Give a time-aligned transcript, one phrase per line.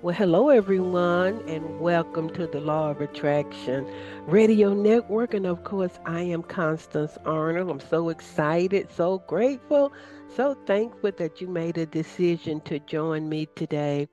[0.00, 3.84] Well, hello, everyone, and welcome to the Law of Attraction
[4.26, 5.34] Radio Network.
[5.34, 7.68] And of course, I am Constance Arnold.
[7.68, 9.92] I'm so excited, so grateful,
[10.28, 14.06] so thankful that you made a decision to join me today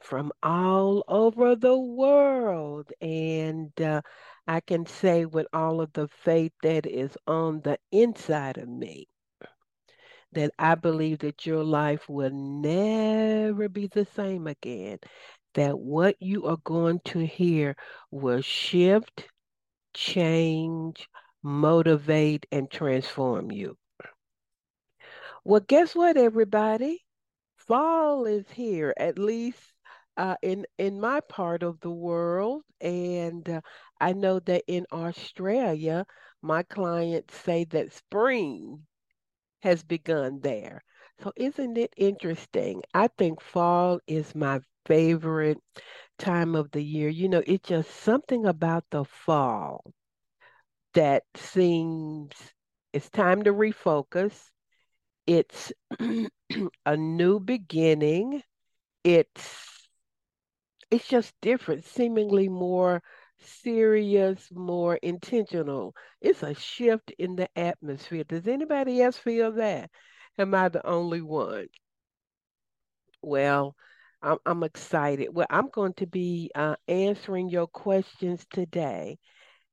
[0.00, 2.90] from all over the world.
[3.02, 4.00] And uh,
[4.46, 9.08] I can say with all of the faith that is on the inside of me
[10.32, 14.98] that I believe that your life will never be the same again.
[15.56, 17.76] That what you are going to hear
[18.12, 19.28] will shift,
[19.92, 21.08] change,
[21.42, 23.76] motivate, and transform you.
[25.44, 27.04] Well, guess what, everybody?
[27.56, 29.72] Fall is here, at least
[30.16, 33.60] uh, in in my part of the world, and uh,
[34.00, 36.06] I know that in Australia,
[36.42, 38.86] my clients say that spring
[39.62, 40.84] has begun there.
[41.22, 42.82] So, isn't it interesting?
[42.94, 45.58] I think fall is my favorite
[46.18, 47.08] time of the year.
[47.08, 49.84] You know, it's just something about the fall
[50.94, 52.32] that seems
[52.92, 54.50] it's time to refocus.
[55.26, 55.72] It's
[56.86, 58.42] a new beginning.
[59.04, 59.88] It's
[60.90, 63.02] it's just different, seemingly more
[63.38, 65.94] serious, more intentional.
[66.20, 68.24] It's a shift in the atmosphere.
[68.24, 69.90] Does anybody else feel that?
[70.38, 71.68] Am I the only one?
[73.22, 73.76] Well,
[74.22, 75.28] I'm, I'm excited.
[75.32, 79.18] Well, I'm going to be uh, answering your questions today.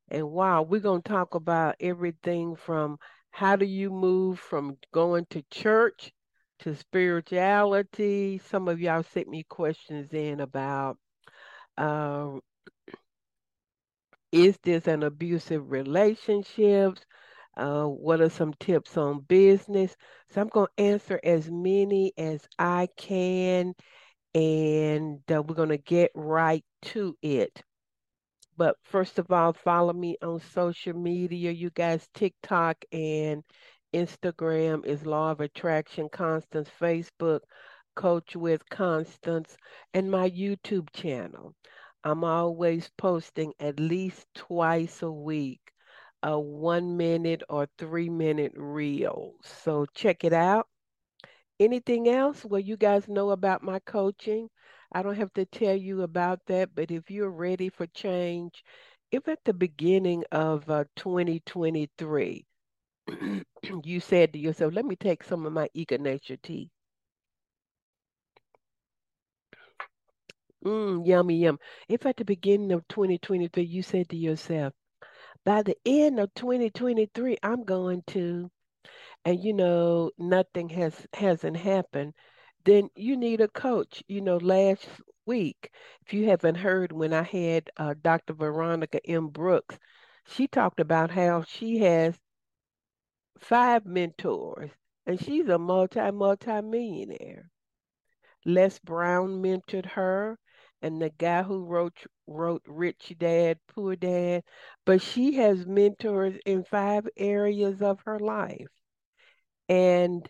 [0.09, 2.97] And wow, we're going to talk about everything from
[3.31, 6.11] how do you move from going to church
[6.59, 8.39] to spirituality.
[8.39, 10.97] Some of y'all sent me questions in about
[11.77, 12.37] uh,
[14.31, 16.97] is this an abusive relationship?
[17.55, 19.95] Uh, what are some tips on business?
[20.29, 23.73] So I'm going to answer as many as I can,
[24.33, 27.61] and uh, we're going to get right to it.
[28.57, 31.51] But first of all, follow me on social media.
[31.51, 33.43] You guys, TikTok and
[33.93, 37.41] Instagram is Law of Attraction Constance, Facebook,
[37.95, 39.55] Coach with Constance,
[39.93, 41.53] and my YouTube channel.
[42.03, 45.72] I'm always posting at least twice a week
[46.23, 49.35] a one minute or three minute reel.
[49.43, 50.67] So check it out.
[51.59, 52.45] Anything else?
[52.45, 54.49] Well, you guys know about my coaching.
[54.91, 58.63] I don't have to tell you about that, but if you're ready for change,
[59.11, 62.45] if at the beginning of uh, 2023,
[63.83, 66.71] you said to yourself, let me take some of my Echinacea tea
[70.65, 71.59] Mm, yummy, yum.
[71.87, 74.73] If at the beginning of 2023 you said to yourself,
[75.45, 78.49] by the end of 2023, I'm going to,
[79.25, 82.13] and you know, nothing has hasn't happened,
[82.65, 84.03] then you need a coach.
[84.07, 84.87] You know, last
[85.25, 85.71] week,
[86.05, 88.33] if you haven't heard when I had uh, Dr.
[88.33, 89.27] Veronica M.
[89.27, 89.77] Brooks,
[90.27, 92.17] she talked about how she has
[93.39, 94.71] five mentors
[95.05, 97.49] and she's a multi multi millionaire.
[98.45, 100.37] Les Brown mentored her
[100.83, 104.43] and the guy who wrote wrote Rich Dad Poor Dad,
[104.85, 108.67] but she has mentors in five areas of her life.
[109.69, 110.29] And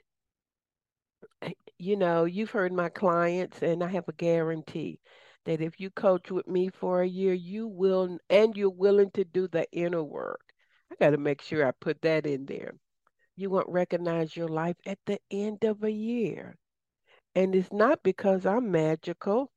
[1.42, 5.00] eh, you know, you've heard my clients and I have a guarantee
[5.46, 9.26] that if you coach with me for a year, you will and you're willing to
[9.26, 10.42] do the inner work.
[10.92, 12.74] I got to make sure I put that in there.
[13.36, 16.56] You won't recognize your life at the end of a year.
[17.36, 19.52] And it's not because I'm magical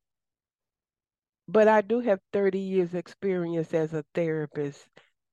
[1.48, 4.86] but I do have 30 years experience as a therapist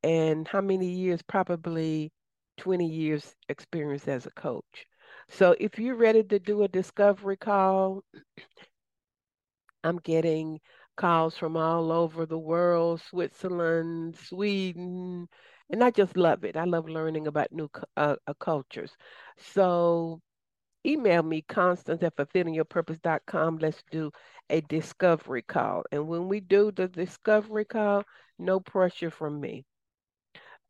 [0.04, 2.12] and how many years probably
[2.58, 4.86] 20 years experience as a coach.
[5.30, 8.04] So if you're ready to do a discovery call,
[9.84, 10.60] I'm getting
[10.98, 15.28] calls from all over the world, Switzerland, Sweden,
[15.70, 16.56] and I just love it.
[16.58, 18.96] I love learning about new uh, uh, cultures.
[19.38, 20.22] So
[20.86, 23.58] email me, Constance at fulfillingyourpurpose.com.
[23.60, 24.12] Let's do
[24.50, 25.84] a discovery call.
[25.92, 28.04] And when we do the discovery call,
[28.40, 29.66] no pressure from me.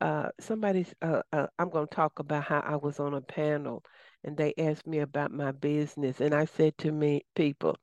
[0.02, 3.84] Uh, somebody's, uh, uh, I'm going to talk about how I was on a panel
[4.24, 6.20] and they asked me about my business.
[6.20, 7.78] And I said to me, people,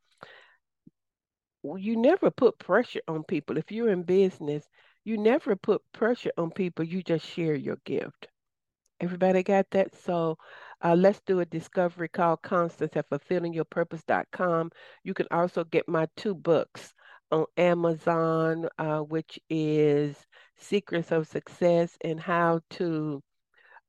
[1.76, 3.56] you never put pressure on people.
[3.59, 4.67] If you're in business,
[5.05, 8.29] You never put pressure on people, you just share your gift.
[9.00, 9.94] Everybody got that?
[9.97, 10.38] So
[10.82, 14.71] uh, let's do a discovery call Constance at fulfillingyourpurpose.com.
[15.05, 16.94] You can also get my two books
[17.31, 20.17] on Amazon, uh, which is
[20.56, 23.23] Secrets of Success and How to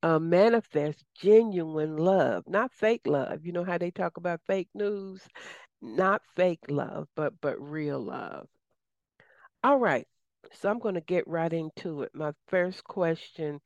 [0.03, 3.45] uh, Manifest Genuine Love, not fake love.
[3.45, 5.21] You know how they talk about fake news?
[5.81, 8.47] Not fake love, but but real love.
[9.63, 10.07] All right.
[10.53, 12.11] So I'm going to get right into it.
[12.13, 13.61] My first question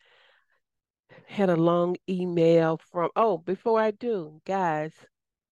[1.28, 4.94] had a long email from, oh, before I do, guys,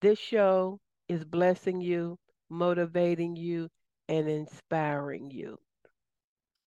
[0.01, 2.17] this show is blessing you,
[2.49, 3.69] motivating you,
[4.07, 5.57] and inspiring you.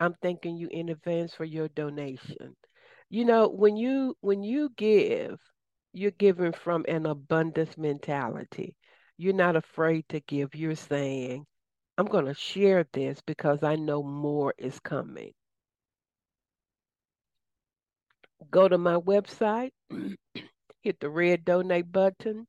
[0.00, 2.56] I'm thanking you in advance for your donation.
[3.08, 5.38] You know, when you when you give,
[5.92, 8.74] you're giving from an abundance mentality.
[9.16, 10.54] You're not afraid to give.
[10.54, 11.46] You're saying,
[11.96, 15.32] I'm going to share this because I know more is coming.
[18.50, 19.70] Go to my website,
[20.82, 22.46] hit the red donate button,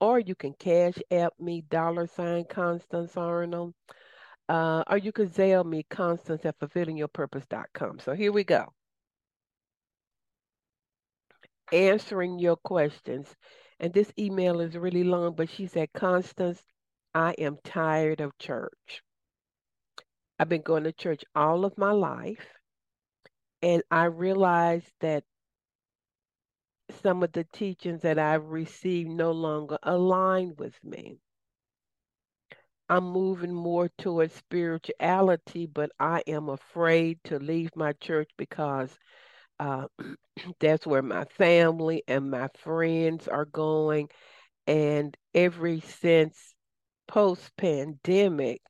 [0.00, 3.74] or you can cash app me dollar sign Constance Arnold,
[4.48, 8.00] uh, or you can Zelle me Constance at fulfillingyourpurpose.com.
[8.00, 8.72] So here we go.
[11.72, 13.34] Answering your questions.
[13.78, 16.62] And this email is really long, but she said, Constance,
[17.14, 19.02] I am tired of church.
[20.38, 22.46] I've been going to church all of my life,
[23.66, 25.24] and I realized that
[27.02, 31.18] some of the teachings that I've received no longer align with me.
[32.88, 38.96] I'm moving more towards spirituality, but I am afraid to leave my church because
[39.58, 39.88] uh,
[40.60, 44.10] that's where my family and my friends are going.
[44.68, 46.54] And ever since
[47.08, 48.62] post pandemic,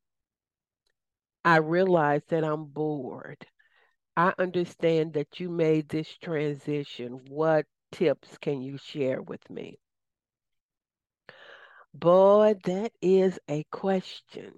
[1.45, 3.47] I realized that I'm bored.
[4.17, 7.21] I understand that you made this transition.
[7.29, 9.79] What tips can you share with me?
[11.95, 14.55] Boy, that is a question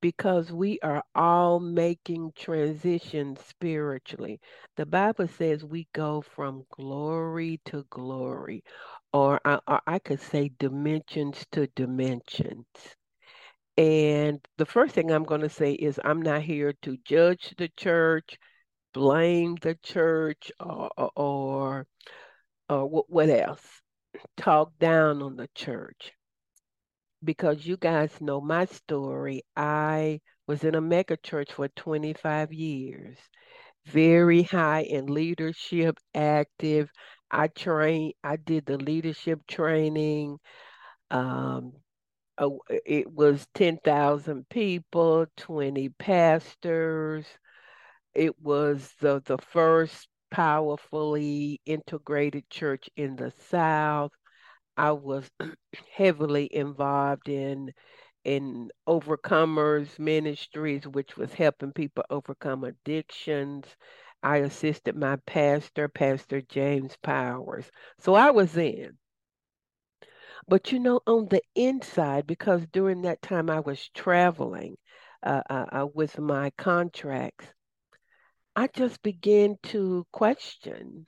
[0.00, 4.40] because we are all making transitions spiritually.
[4.76, 8.64] The Bible says we go from glory to glory,
[9.12, 12.95] or I, or I could say dimensions to dimensions.
[13.78, 17.68] And the first thing I'm going to say is I'm not here to judge the
[17.76, 18.38] church,
[18.94, 21.86] blame the church, or, or,
[22.68, 23.82] or what else?
[24.36, 26.12] Talk down on the church
[27.22, 29.42] because you guys know my story.
[29.56, 33.18] I was in a mega church for 25 years,
[33.86, 36.90] very high in leadership, active.
[37.30, 40.38] I trained, I did the leadership training.
[41.10, 41.72] Um,
[42.84, 47.26] it was 10,000 people, 20 pastors.
[48.14, 54.12] It was the, the first powerfully integrated church in the South.
[54.76, 55.30] I was
[55.92, 57.72] heavily involved in
[58.24, 63.64] in overcomers ministries, which was helping people overcome addictions.
[64.22, 67.70] I assisted my pastor, Pastor James Powers.
[68.00, 68.98] So I was in.
[70.48, 74.76] But you know, on the inside, because during that time I was traveling
[75.22, 77.46] uh, uh, uh, with my contracts,
[78.54, 81.06] I just began to question.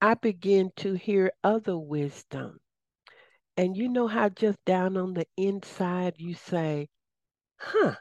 [0.00, 2.58] I began to hear other wisdom.
[3.56, 6.88] And you know how just down on the inside you say,
[7.58, 7.94] huh,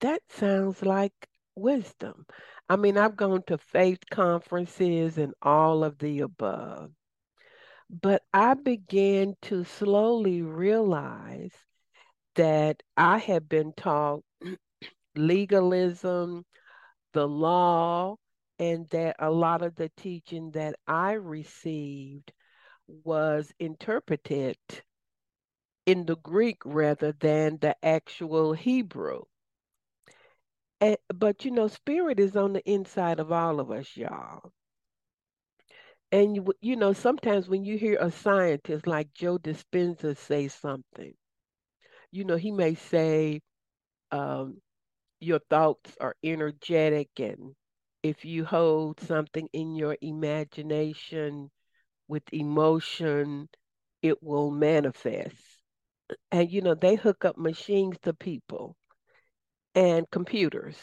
[0.00, 1.12] that sounds like
[1.54, 2.26] wisdom.
[2.68, 6.90] I mean, I've gone to faith conferences and all of the above,
[7.90, 11.52] but I began to slowly realize
[12.34, 14.22] that I had been taught
[15.16, 16.44] legalism,
[17.12, 18.16] the law,
[18.58, 22.32] and that a lot of the teaching that I received
[22.86, 24.56] was interpreted
[25.86, 29.22] in the Greek rather than the actual Hebrew.
[30.80, 34.52] And, but you know, spirit is on the inside of all of us, y'all.
[36.12, 41.14] And you, you know, sometimes when you hear a scientist like Joe Dispenza say something,
[42.10, 43.40] you know, he may say,
[44.12, 44.60] um,
[45.20, 47.54] your thoughts are energetic, and
[48.02, 51.50] if you hold something in your imagination,
[52.08, 53.48] with emotion,
[54.02, 55.62] it will manifest.
[56.30, 58.76] And you know, they hook up machines to people
[59.74, 60.76] and computers.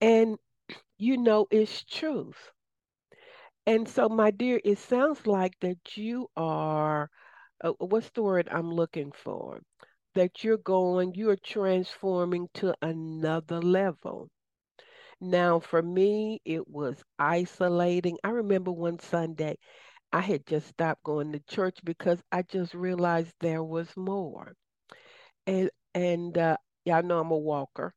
[0.00, 0.38] And
[0.98, 2.52] you know, it's truth.
[3.66, 7.10] And so, my dear, it sounds like that you are,
[7.62, 9.62] uh, what's the word I'm looking for?
[10.16, 14.30] that you're going, you're transforming to another level.
[15.20, 18.18] Now, for me, it was isolating.
[18.24, 19.58] I remember one Sunday,
[20.12, 24.54] I had just stopped going to church because I just realized there was more.
[25.46, 27.94] And and uh, y'all know I'm a walker,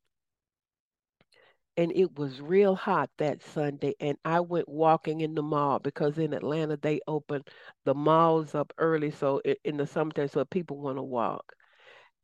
[1.76, 6.18] and it was real hot that Sunday, and I went walking in the mall because
[6.18, 7.42] in Atlanta they open
[7.84, 11.52] the malls up early, so in the summertime, so people want to walk.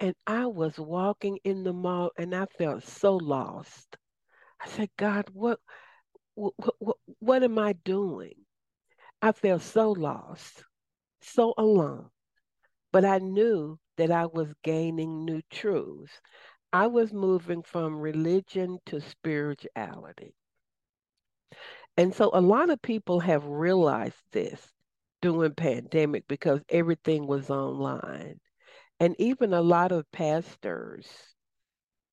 [0.00, 3.96] And I was walking in the mall, and I felt so lost.
[4.60, 5.60] I said, God, what
[6.34, 8.34] what what, what am I doing?
[9.20, 10.64] I felt so lost,
[11.20, 12.08] so alone.
[12.92, 16.12] But I knew that I was gaining new truths.
[16.72, 20.34] I was moving from religion to spirituality.
[21.96, 24.72] And so a lot of people have realized this
[25.20, 28.40] during pandemic because everything was online.
[28.98, 31.06] And even a lot of pastors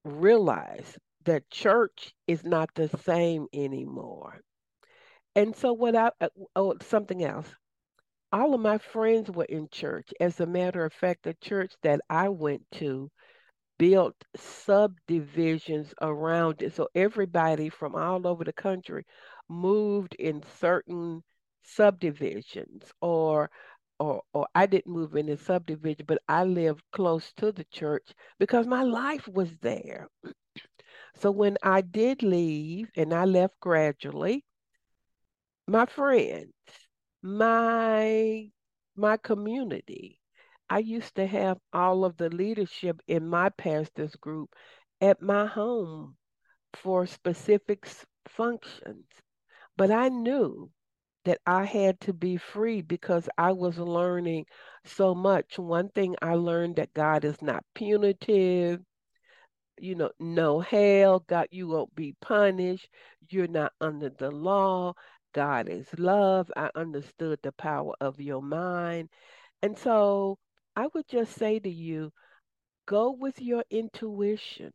[0.03, 4.41] realize that church is not the same anymore.
[5.35, 7.47] And so what I uh, oh something else.
[8.31, 10.09] All of my friends were in church.
[10.19, 13.09] As a matter of fact, the church that I went to
[13.79, 16.74] built subdivisions around it.
[16.75, 19.05] So everybody from all over the country
[19.50, 21.24] moved in certain
[21.63, 23.51] subdivisions or
[24.00, 28.13] or or I didn't move in a subdivision, but I lived close to the church
[28.39, 30.09] because my life was there.
[31.15, 34.45] So when I did leave and I left gradually,
[35.67, 36.53] my friends,
[37.21, 38.51] my
[38.95, 40.18] my community,
[40.69, 44.55] I used to have all of the leadership in my pastor's group
[45.01, 46.15] at my home
[46.73, 47.88] for specific
[48.27, 49.05] functions.
[49.77, 50.69] But I knew
[51.25, 54.45] that I had to be free because I was learning
[54.85, 55.57] so much.
[55.57, 58.81] One thing I learned that God is not punitive,
[59.79, 62.89] you know, no hell, God, you won't be punished.
[63.29, 64.93] You're not under the law.
[65.33, 66.51] God is love.
[66.55, 69.09] I understood the power of your mind.
[69.61, 70.38] And so
[70.75, 72.11] I would just say to you,
[72.85, 74.71] go with your intuition.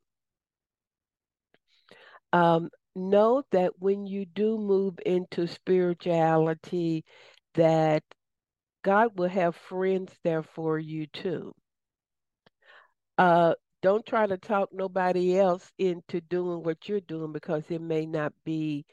[2.32, 7.04] Um, know that when you do move into spirituality,
[7.54, 8.02] that
[8.82, 11.54] God will have friends there for you too.
[13.16, 18.06] Uh, don't try to talk nobody else into doing what you're doing because it may
[18.06, 18.84] not be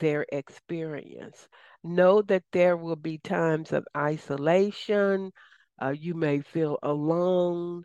[0.00, 1.48] their experience.
[1.84, 5.32] Know that there will be times of isolation.
[5.80, 7.84] Uh, you may feel alone,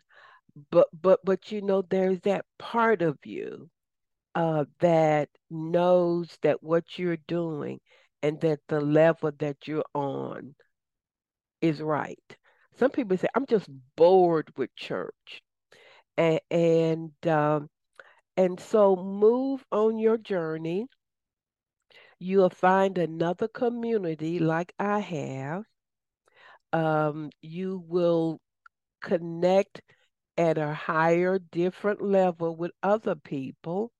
[0.70, 3.70] but but but you know there's that part of you
[4.34, 7.80] uh, that knows that what you're doing
[8.22, 10.54] and that the level that you're on
[11.60, 12.36] is right.
[12.76, 15.42] Some people say, I'm just bored with church.
[16.16, 17.70] And, and, um,
[18.36, 20.88] and so move on your journey.
[22.18, 25.64] You'll find another community like I have.
[26.74, 28.40] Um, you will
[29.00, 29.80] connect
[30.36, 33.92] at a higher, different level with other people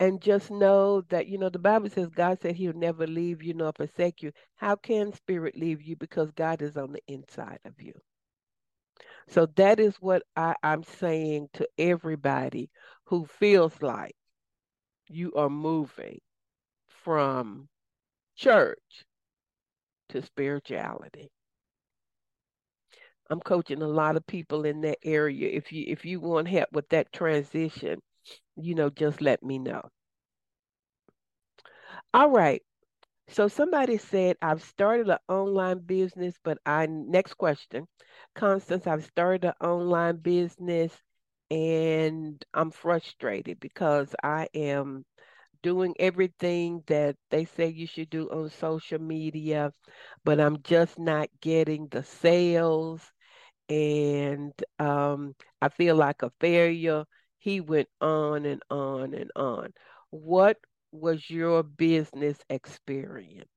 [0.00, 3.54] and just know that you know the bible says god said he'll never leave you
[3.54, 4.32] nor forsake you.
[4.56, 5.94] How can spirit leave you?
[5.96, 7.92] Because god is on the inside of you.
[9.28, 12.70] So that is what I, i'm saying to everybody
[13.04, 14.16] who feels like
[15.08, 16.20] you are moving
[17.04, 17.68] from
[18.36, 19.04] church
[20.08, 21.30] to spirituality
[23.30, 25.48] i'm coaching a lot of people in that area.
[25.50, 28.00] If you if you want help with that transition
[28.56, 29.82] you know just let me know.
[32.14, 32.62] All right.
[33.28, 37.86] So somebody said, I've started an online business, but I, next question,
[38.34, 41.02] Constance, I've started an online business
[41.50, 45.04] and I'm frustrated because I am
[45.62, 49.72] doing everything that they say you should do on social media,
[50.24, 53.12] but I'm just not getting the sales
[53.70, 57.04] and um, I feel like a failure.
[57.38, 59.72] He went on and on and on.
[60.10, 60.58] What
[60.92, 63.48] was your business experience?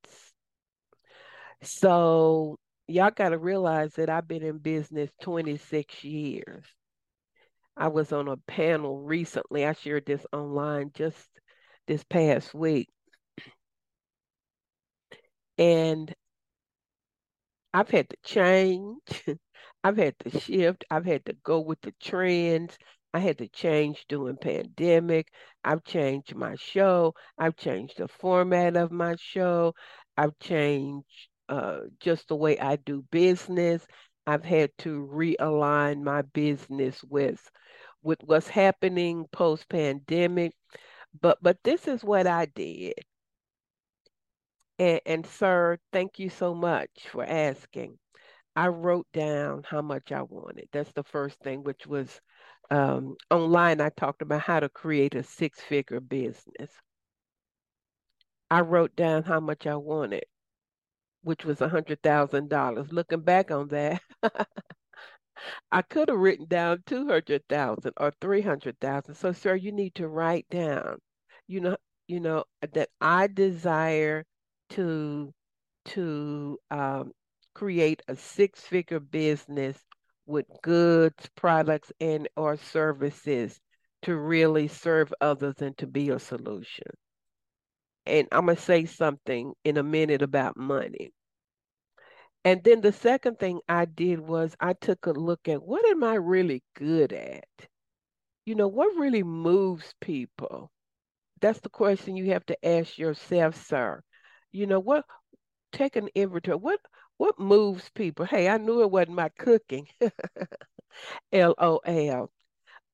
[1.64, 6.64] So, y'all got to realize that I've been in business 26 years.
[7.78, 9.66] I was on a panel recently.
[9.66, 11.30] I shared this online just
[11.88, 12.90] this past week.
[15.58, 16.14] And
[17.74, 19.00] I've had to change.
[19.84, 20.84] I've had to shift.
[20.92, 22.78] I've had to go with the trends.
[23.14, 25.32] I had to change during pandemic.
[25.64, 27.14] I've changed my show.
[27.38, 29.74] I've changed the format of my show.
[30.18, 33.86] I've changed uh, just the way I do business.
[34.26, 37.50] I've had to realign my business with
[38.04, 40.54] with what's happening post pandemic.
[41.22, 42.94] But but this is what I did.
[44.78, 47.98] And, and sir, thank you so much for asking.
[48.56, 50.70] I wrote down how much I wanted.
[50.72, 52.22] That's the first thing, which was
[52.72, 53.82] um, online.
[53.82, 56.72] I talked about how to create a six figure business.
[58.50, 60.24] I wrote down how much I wanted,
[61.24, 62.92] which was a $100,000.
[62.92, 64.02] Looking back on that,
[65.72, 69.16] I could have written down 200,000 or 300,000.
[69.16, 71.00] So, sir, you need to write down,
[71.48, 74.26] you know, you know, that I desire
[74.72, 75.34] to
[75.86, 77.12] to um,
[77.54, 79.78] create a six-figure business
[80.26, 83.60] with goods, products, and or services
[84.04, 86.88] to really serve others and to be a solution.
[88.06, 91.14] And I'm gonna say something in a minute about money.
[92.46, 96.04] And then the second thing I did was I took a look at what am
[96.04, 97.48] I really good at?
[98.46, 100.70] You know, what really moves people?
[101.40, 104.02] That's the question you have to ask yourself, sir.
[104.52, 105.06] You know, what
[105.74, 106.58] take an inventory.
[106.58, 106.80] What
[107.18, 108.26] what moves people?
[108.26, 109.88] Hey, I knew it wasn't my cooking.
[111.32, 112.32] LOL.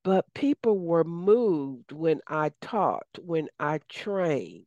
[0.03, 4.65] But people were moved when I taught, when I trained.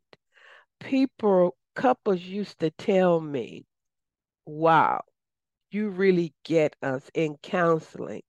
[0.81, 3.67] People, couples used to tell me,
[4.47, 5.03] wow,
[5.71, 8.23] you really get us in counseling.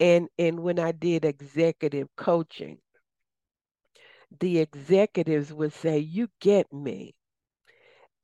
[0.00, 2.80] And, and when I did executive coaching,
[4.40, 7.14] the executives would say, You get me.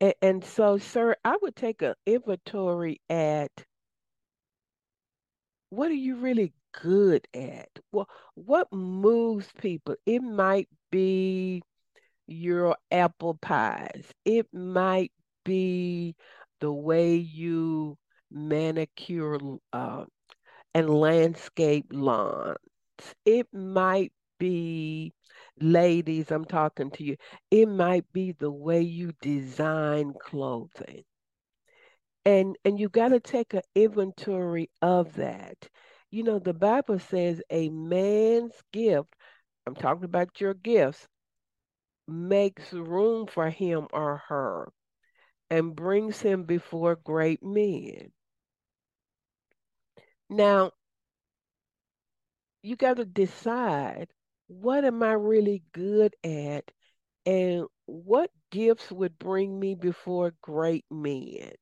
[0.00, 3.50] And, and so, sir, I would take an inventory at
[5.70, 7.68] what are you really good at?
[7.92, 9.96] Well, what moves people?
[10.06, 11.62] It might be
[12.26, 14.06] your apple pies.
[14.24, 15.12] It might
[15.44, 16.14] be
[16.60, 17.96] the way you
[18.30, 19.38] manicure
[19.72, 20.04] uh,
[20.74, 22.58] and landscape lawns.
[23.24, 25.12] It might be,
[25.60, 27.16] ladies, I'm talking to you,
[27.50, 31.04] it might be the way you design clothing.
[32.24, 35.68] And and you got to take an inventory of that.
[36.10, 39.14] You know, the Bible says a man's gift,
[39.66, 41.06] I'm talking about your gifts,
[42.08, 44.72] makes room for him or her
[45.50, 48.12] and brings him before great men.
[50.28, 50.72] Now,
[52.62, 54.08] you got to decide
[54.48, 56.70] what am I really good at
[57.26, 61.52] and what gifts would bring me before great men.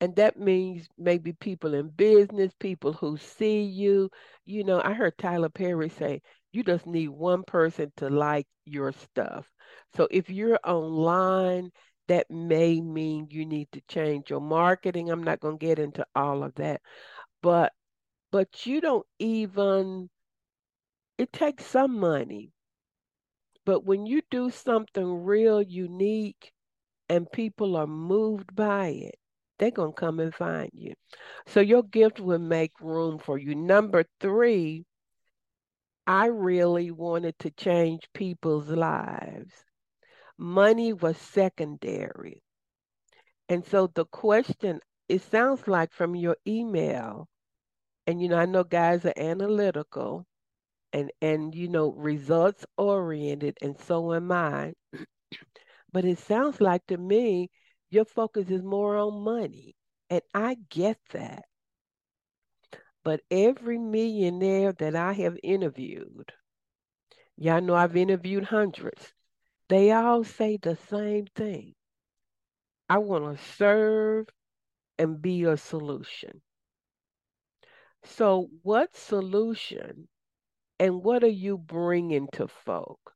[0.00, 4.08] And that means maybe people in business, people who see you.
[4.46, 8.92] You know, I heard Tyler Perry say, you just need one person to like your
[8.92, 9.46] stuff.
[9.94, 11.70] So if you're online,
[12.08, 15.10] that may mean you need to change your marketing.
[15.10, 16.80] I'm not going to get into all of that.
[17.42, 17.72] But
[18.32, 20.08] but you don't even
[21.20, 22.50] it takes some money.
[23.66, 26.50] But when you do something real unique
[27.10, 29.16] and people are moved by it,
[29.58, 30.94] they're going to come and find you.
[31.46, 33.54] So your gift will make room for you.
[33.54, 34.86] Number three,
[36.06, 39.52] I really wanted to change people's lives.
[40.38, 42.42] Money was secondary.
[43.50, 47.28] And so the question, it sounds like from your email,
[48.06, 50.24] and you know, I know guys are analytical
[50.92, 54.74] and and you know, results oriented, and so am I.
[55.92, 57.50] but it sounds like to me
[57.90, 59.76] your focus is more on money.
[60.10, 61.44] And I get that.
[63.04, 66.32] But every millionaire that I have interviewed,
[67.36, 69.14] y'all know I've interviewed hundreds,
[69.68, 71.74] they all say the same thing.
[72.90, 74.28] I want to serve
[74.98, 76.42] and be a solution.
[78.04, 80.08] So, what solution
[80.80, 83.14] and what are you bringing to folk?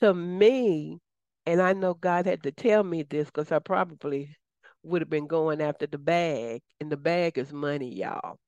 [0.00, 1.00] To me,
[1.46, 4.36] and I know God had to tell me this because I probably
[4.82, 8.38] would have been going after the bag, and the bag is money, y'all.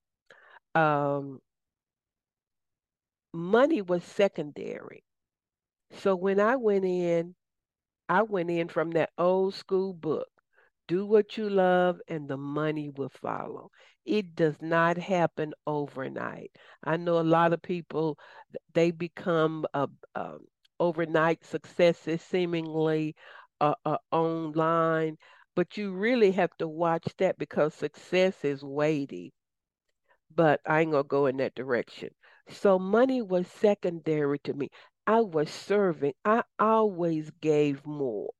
[0.74, 1.40] Um,
[3.32, 5.04] money was secondary.
[5.92, 7.34] So when I went in,
[8.08, 10.28] I went in from that old school book
[10.86, 13.70] do what you love and the money will follow.
[14.04, 16.52] It does not happen overnight.
[16.84, 18.18] I know a lot of people,
[18.74, 20.38] they become a, a
[20.80, 23.14] overnight successes seemingly
[23.60, 25.18] uh, uh, online,
[25.54, 29.32] but you really have to watch that because success is weighty.
[30.32, 32.14] But I ain't gonna go in that direction.
[32.48, 34.70] So money was secondary to me.
[35.04, 36.14] I was serving.
[36.24, 38.32] I always gave more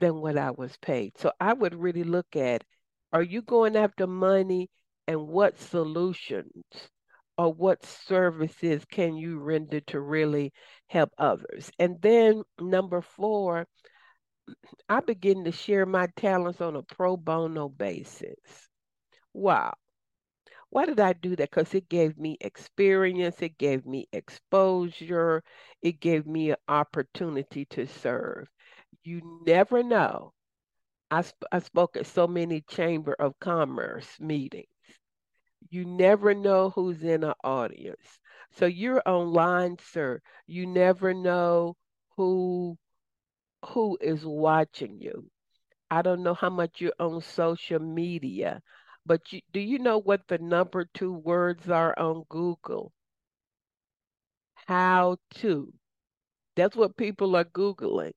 [0.00, 1.18] than what I was paid.
[1.18, 2.64] So I would really look at
[3.12, 4.70] Are you going after money
[5.06, 6.64] and what solutions
[7.38, 10.52] or what services can you render to really
[10.88, 11.70] help others?
[11.78, 13.66] And then number four,
[14.88, 18.68] I begin to share my talents on a pro bono basis.
[19.32, 19.74] Wow.
[20.70, 21.50] Why did I do that?
[21.50, 25.42] Because it gave me experience, it gave me exposure,
[25.82, 28.48] it gave me an opportunity to serve.
[29.06, 30.34] You never know.
[31.10, 34.68] I, sp- I spoke at so many Chamber of Commerce meetings.
[35.70, 38.20] You never know who's in an audience.
[38.50, 40.20] So you're online, sir.
[40.46, 41.76] You never know
[42.16, 42.78] who
[43.66, 45.30] who is watching you.
[45.90, 48.62] I don't know how much you're on social media,
[49.06, 52.92] but you, do you know what the number two words are on Google?
[54.66, 55.72] How to.
[56.56, 58.14] That's what people are Googling.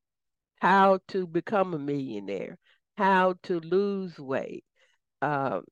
[0.61, 2.57] How to become a millionaire,
[2.97, 4.63] how to lose weight,
[5.21, 5.63] um,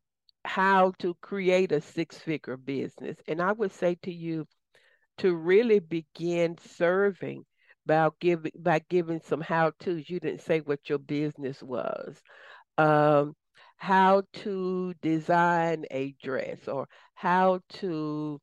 [0.45, 3.17] how to create a six figure business.
[3.27, 4.47] And I would say to you
[5.19, 7.45] to really begin serving
[7.85, 10.09] by giving by giving some how to's.
[10.09, 12.21] You didn't say what your business was.
[12.77, 13.35] Um,
[13.77, 18.39] how to design a dress or how to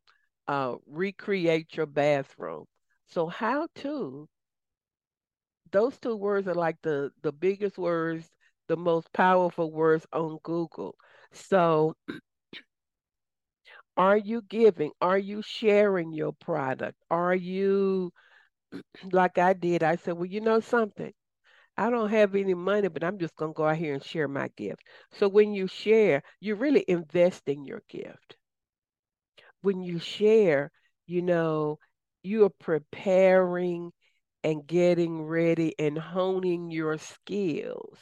[0.49, 2.65] uh, recreate your bathroom.
[3.09, 4.29] So how to
[5.75, 8.31] those two words are like the the biggest words,
[8.69, 10.97] the most powerful words on Google.
[11.35, 11.97] So
[13.97, 14.93] are you giving?
[15.01, 16.97] Are you sharing your product?
[17.11, 18.13] Are you
[19.13, 19.83] like I did?
[19.85, 21.13] I said, well, you know something?
[21.77, 24.29] I don't have any money, but I'm just going to go out here and share
[24.29, 24.83] my gift.
[25.13, 28.37] So when you share, you're really investing your gift.
[29.63, 30.71] When you share,
[31.07, 31.81] you know,
[32.23, 33.93] you're preparing
[34.45, 37.99] and getting ready and honing your skills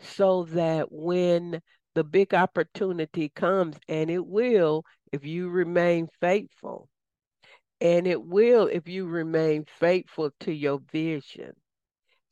[0.00, 1.60] so that when
[1.94, 6.88] the big opportunity comes, and it will if you remain faithful,
[7.80, 11.52] and it will if you remain faithful to your vision,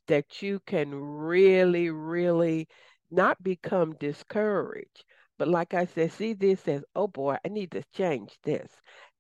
[0.08, 2.66] that you can really, really
[3.10, 5.04] not become discouraged.
[5.38, 8.70] But like I said, see this as, oh boy, I need to change this.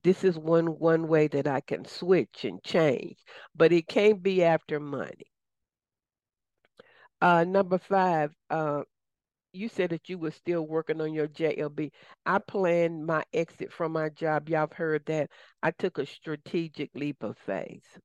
[0.04, 3.18] This is one one way that I can switch and change,
[3.54, 5.26] but it can't be after money.
[7.20, 8.82] Uh, number five, uh,
[9.52, 11.92] you said that you were still working on your JLB.
[12.26, 14.48] I planned my exit from my job.
[14.48, 15.30] Y'all have heard that.
[15.62, 17.98] I took a strategic leap of faith.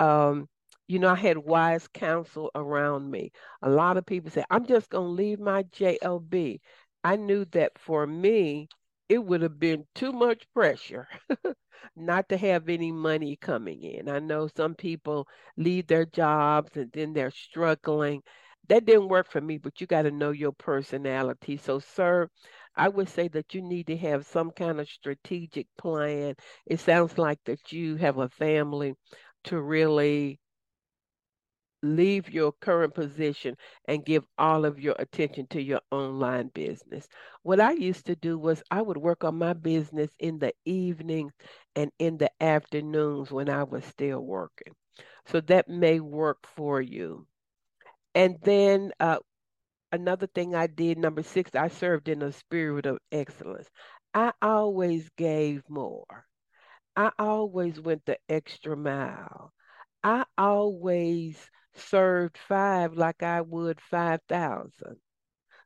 [0.00, 0.48] Um,
[0.88, 3.32] you know, I had wise counsel around me.
[3.62, 6.60] A lot of people say, I'm just going to leave my JLB.
[7.02, 8.68] I knew that for me,
[9.08, 11.08] it would have been too much pressure
[11.96, 14.08] not to have any money coming in.
[14.08, 18.22] I know some people leave their jobs and then they're struggling.
[18.68, 21.56] That didn't work for me, but you got to know your personality.
[21.56, 22.28] So, sir,
[22.76, 26.34] I would say that you need to have some kind of strategic plan.
[26.66, 28.94] It sounds like that you have a family
[29.44, 30.40] to really
[31.86, 37.06] leave your current position and give all of your attention to your online business.
[37.42, 41.32] What I used to do was I would work on my business in the evenings
[41.74, 44.74] and in the afternoons when I was still working.
[45.26, 47.26] So that may work for you.
[48.14, 49.18] And then uh,
[49.92, 53.68] another thing I did, number six, I served in a spirit of excellence.
[54.14, 56.06] I always gave more.
[56.96, 59.52] I always went the extra mile.
[60.02, 61.36] I always
[61.78, 64.96] served five like I would 5,000.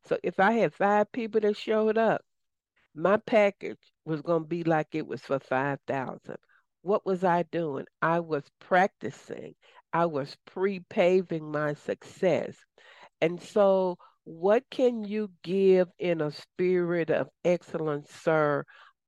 [0.06, 2.22] So if I had five people that showed up,
[2.94, 6.36] my package was going to be like it was for 5,000.
[6.82, 7.86] What was I doing?
[8.02, 9.54] I was practicing.
[9.92, 12.56] I was pre-paving my success.
[13.20, 18.64] And so what can you give in a spirit of excellence, sir,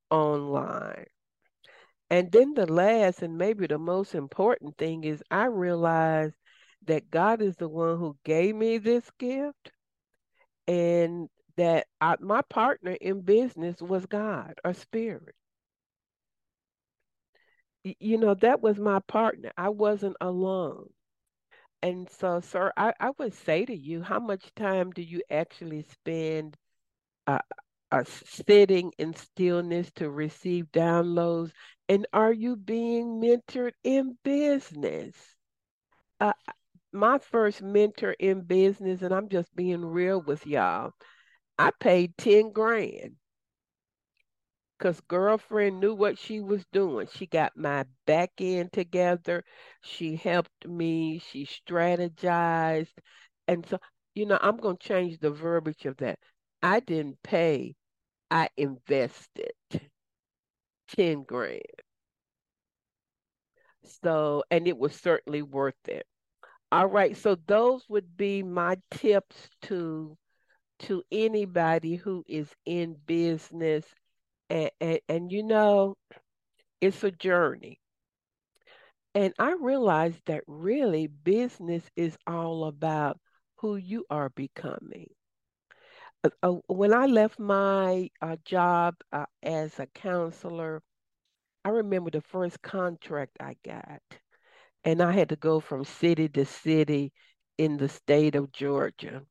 [0.09, 1.05] online?
[2.09, 6.35] And then the last and maybe the most important thing is I realized
[6.87, 9.71] that God is the one who gave me this gift
[10.67, 15.35] and that I, my partner in business was God or spirit.
[17.99, 19.51] You know, that was my partner.
[19.57, 20.89] I wasn't alone.
[21.81, 25.83] And so, sir, I, I would say to you, how much time do you actually
[25.83, 26.55] spend
[27.27, 27.39] uh,
[27.91, 31.51] uh, sitting in stillness to receive downloads?
[31.89, 35.13] And are you being mentored in business?
[36.21, 36.31] Uh,
[36.93, 40.93] my first mentor in business, and I'm just being real with y'all,
[41.59, 43.17] I paid 10 grand
[44.77, 47.07] because girlfriend knew what she was doing.
[47.07, 49.43] She got my back end together.
[49.81, 51.19] She helped me.
[51.19, 52.93] She strategized.
[53.47, 53.79] And so,
[54.13, 56.19] you know, I'm going to change the verbiage of that.
[56.61, 57.75] I didn't pay,
[58.31, 59.53] I invested
[60.89, 61.61] 10 grand.
[64.03, 66.05] So, and it was certainly worth it.
[66.73, 70.17] All right, so those would be my tips to
[70.79, 73.85] to anybody who is in business.
[74.49, 75.97] And, and, and you know
[76.81, 77.79] it's a journey.
[79.15, 83.19] And i realized that really business is all about
[83.57, 85.09] who you are becoming.
[86.23, 90.81] Uh, uh, when i left my uh, job uh, as a counselor
[91.65, 94.01] i remember the first contract i got
[94.83, 97.11] and i had to go from city to city
[97.57, 99.23] in the state of georgia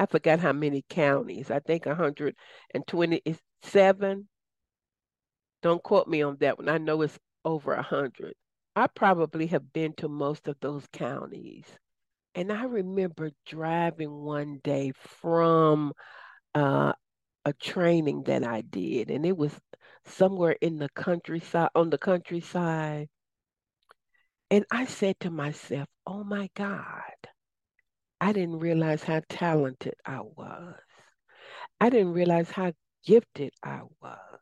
[0.00, 1.50] I forgot how many counties.
[1.50, 4.28] I think 127.
[5.62, 6.70] Don't quote me on that one.
[6.70, 8.32] I know it's over 100.
[8.74, 11.66] I probably have been to most of those counties.
[12.34, 15.92] And I remember driving one day from
[16.54, 16.94] uh,
[17.44, 19.52] a training that I did, and it was
[20.06, 23.10] somewhere in the countryside, on the countryside.
[24.50, 27.14] And I said to myself, oh my God,
[28.20, 30.76] I didn't realize how talented I was.
[31.80, 32.72] I didn't realize how
[33.04, 34.40] gifted I was.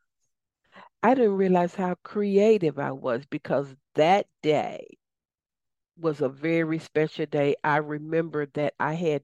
[1.03, 4.99] I didn't realize how creative I was because that day
[5.99, 7.55] was a very special day.
[7.63, 9.23] I remember that I had,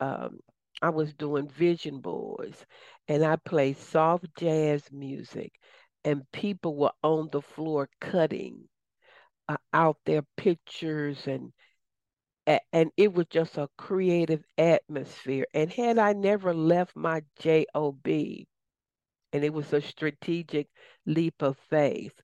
[0.00, 0.40] um,
[0.82, 2.66] I was doing vision boards
[3.08, 5.52] and I played soft jazz music,
[6.04, 8.68] and people were on the floor cutting
[9.48, 11.52] uh, out their pictures and
[12.72, 15.46] and it was just a creative atmosphere.
[15.54, 20.68] And had I never left my job, and it was a strategic
[21.06, 22.20] leap of faith,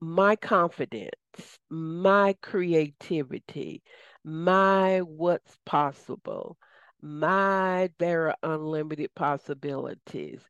[0.00, 3.82] my confidence, my creativity,
[4.24, 6.56] my what's possible,
[7.00, 10.40] my there are unlimited possibilities.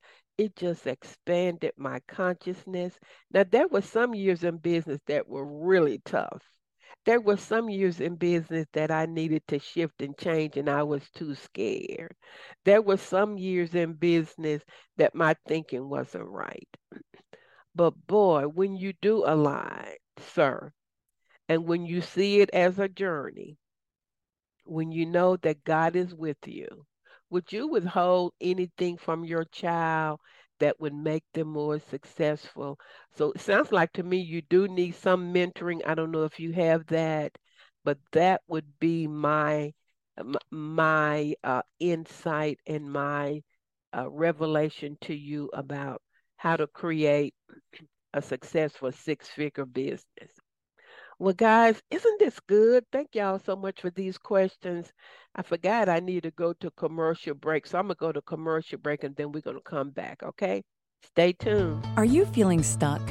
[0.40, 2.98] It just expanded my consciousness.
[3.30, 6.42] Now, there were some years in business that were really tough
[7.06, 10.82] there were some years in business that I needed to shift and change, and I
[10.82, 12.14] was too scared.
[12.64, 14.62] There were some years in business
[14.96, 16.68] that my thinking wasn't right.
[17.74, 20.72] But boy, when you do align, sir,
[21.48, 23.56] and when you see it as a journey,
[24.64, 26.86] when you know that God is with you,
[27.30, 30.20] would you withhold anything from your child
[30.60, 32.78] that would make them more successful.
[33.16, 35.80] So it sounds like to me you do need some mentoring.
[35.86, 37.32] I don't know if you have that,
[37.84, 39.72] but that would be my
[40.50, 43.42] my uh, insight and my
[43.96, 46.02] uh, revelation to you about
[46.36, 47.34] how to create
[48.14, 50.30] a successful six-figure business.
[51.20, 52.86] Well, guys, isn't this good?
[52.90, 54.90] Thank y'all so much for these questions.
[55.34, 57.66] I forgot I need to go to commercial break.
[57.66, 60.22] So I'm going to go to commercial break and then we're going to come back,
[60.22, 60.62] okay?
[61.02, 61.86] Stay tuned.
[61.98, 63.02] Are you feeling stuck?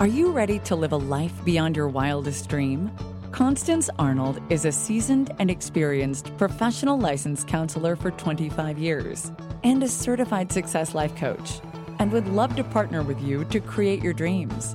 [0.00, 2.90] Are you ready to live a life beyond your wildest dream?
[3.30, 9.30] Constance Arnold is a seasoned and experienced professional licensed counselor for 25 years
[9.62, 11.60] and a certified success life coach
[12.00, 14.74] and would love to partner with you to create your dreams.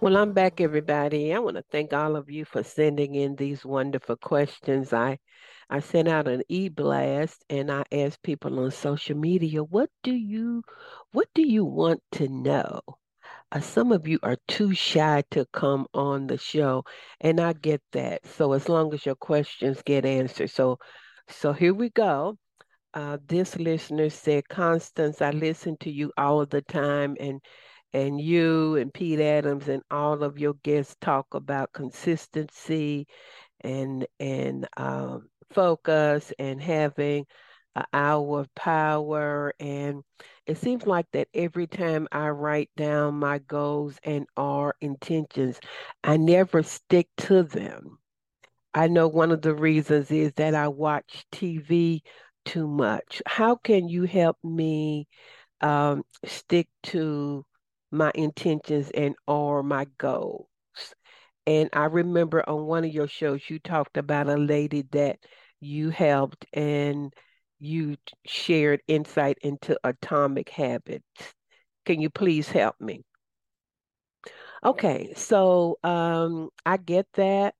[0.00, 1.32] Well, I'm back, everybody.
[1.32, 4.92] I want to thank all of you for sending in these wonderful questions.
[4.92, 5.18] I
[5.70, 10.62] I sent out an e-blast and I asked people on social media, what do you
[11.12, 12.80] what do you want to know?
[13.52, 16.84] Uh, some of you are too shy to come on the show,
[17.20, 18.26] and I get that.
[18.26, 20.78] So as long as your questions get answered, so
[21.28, 22.38] so here we go.
[22.94, 27.40] Uh, this listener said, Constance, I listen to you all the time, and
[27.92, 33.06] and you and Pete Adams and all of your guests talk about consistency
[33.60, 37.26] and and um, focus and having
[37.76, 39.54] an hour of power.
[39.60, 40.02] And
[40.46, 45.60] it seems like that every time I write down my goals and our intentions,
[46.04, 47.98] I never stick to them.
[48.74, 52.02] I know one of the reasons is that I watch TV
[52.44, 53.22] too much.
[53.26, 55.08] How can you help me
[55.60, 57.44] um, stick to
[57.96, 60.48] my intentions and or my goals.
[61.46, 65.18] And I remember on one of your shows, you talked about a lady that
[65.60, 67.12] you helped and
[67.58, 71.04] you shared insight into atomic habits.
[71.84, 73.04] Can you please help me?
[74.64, 77.54] Okay, so um, I get that.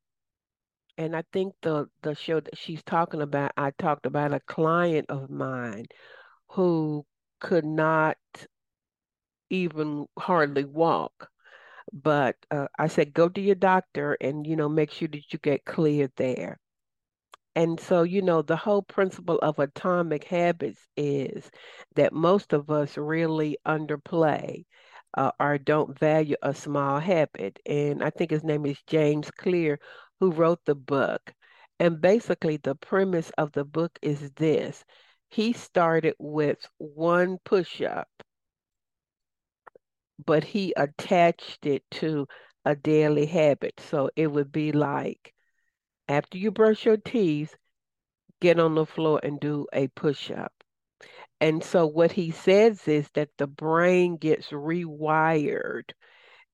[0.98, 5.06] And I think the the show that she's talking about, I talked about a client
[5.10, 5.86] of mine
[6.48, 7.04] who
[7.40, 8.16] could not
[9.50, 11.28] even hardly walk.
[11.92, 15.38] But uh, I said, go to your doctor and, you know, make sure that you
[15.38, 16.58] get cleared there.
[17.56, 21.50] And so, you know, the whole principle of atomic habits is
[21.96, 24.64] that most of us really underplay
[25.16, 27.58] uh, or don't value a small habit.
[27.66, 29.78] And I think his name is James Clear,
[30.20, 31.32] who wrote the book.
[31.80, 34.84] And basically, the premise of the book is this
[35.28, 38.08] he started with one push up,
[40.24, 42.26] but he attached it to
[42.64, 43.80] a daily habit.
[43.90, 45.32] So it would be like
[46.08, 47.54] after you brush your teeth,
[48.40, 50.52] get on the floor and do a push up.
[51.40, 55.90] And so what he says is that the brain gets rewired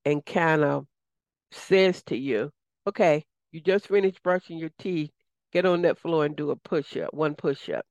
[0.04, 0.86] and kind of
[1.52, 2.50] says to you,
[2.86, 5.10] okay, you just finished brushing your teeth,
[5.52, 7.84] get on that floor and do a push up, one push up.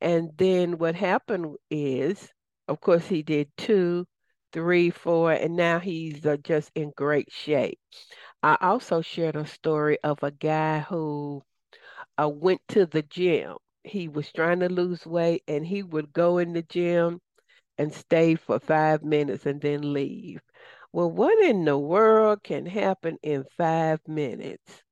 [0.00, 2.28] And then what happened is,
[2.68, 4.06] of course, he did two,
[4.52, 7.78] three, four, and now he's uh, just in great shape.
[8.42, 11.42] I also shared a story of a guy who
[12.20, 13.56] uh, went to the gym.
[13.84, 17.20] He was trying to lose weight and he would go in the gym
[17.78, 20.40] and stay for five minutes and then leave.
[20.92, 24.82] Well, what in the world can happen in five minutes?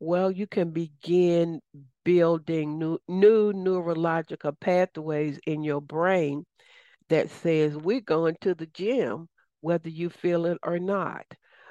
[0.00, 1.60] Well, you can begin
[2.04, 6.44] building new, new neurological pathways in your brain
[7.08, 9.28] that says we're going to the gym,
[9.60, 11.26] whether you feel it or not.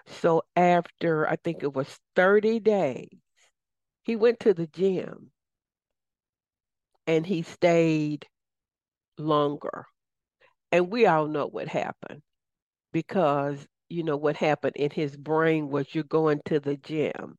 [0.08, 3.10] So after I think it was 30 days,
[4.04, 5.32] he went to the gym
[7.06, 8.28] and he stayed
[9.18, 9.86] longer.
[10.72, 12.22] And we all know what happened
[12.94, 17.38] because, you know, what happened in his brain was you're going to the gym.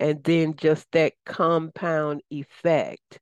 [0.00, 3.20] And then just that compound effect,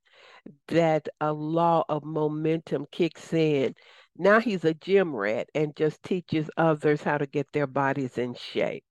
[0.69, 3.75] that a law of momentum kicks in.
[4.17, 8.35] Now he's a gym rat and just teaches others how to get their bodies in
[8.35, 8.83] shape.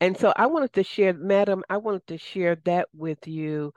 [0.00, 3.72] And so I wanted to share, Madam, I wanted to share that with you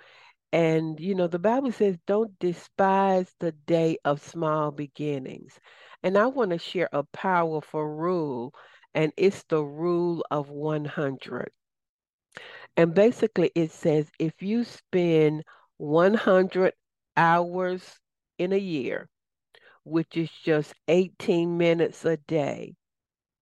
[0.52, 5.60] and, you know, the Bible says, don't despise the day of small beginnings.
[6.04, 8.54] And I want to share a powerful rule,
[8.96, 11.52] and it's the rule of 100.
[12.78, 15.44] And basically, it says if you spend
[15.78, 16.74] 100
[17.16, 18.00] hours
[18.40, 19.08] in a year,
[19.90, 22.76] which is just 18 minutes a day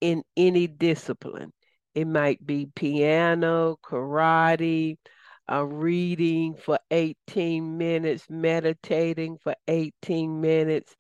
[0.01, 1.51] in any discipline,
[1.95, 4.97] it might be piano, karate,
[5.51, 10.95] uh, reading for 18 minutes, meditating for 18 minutes,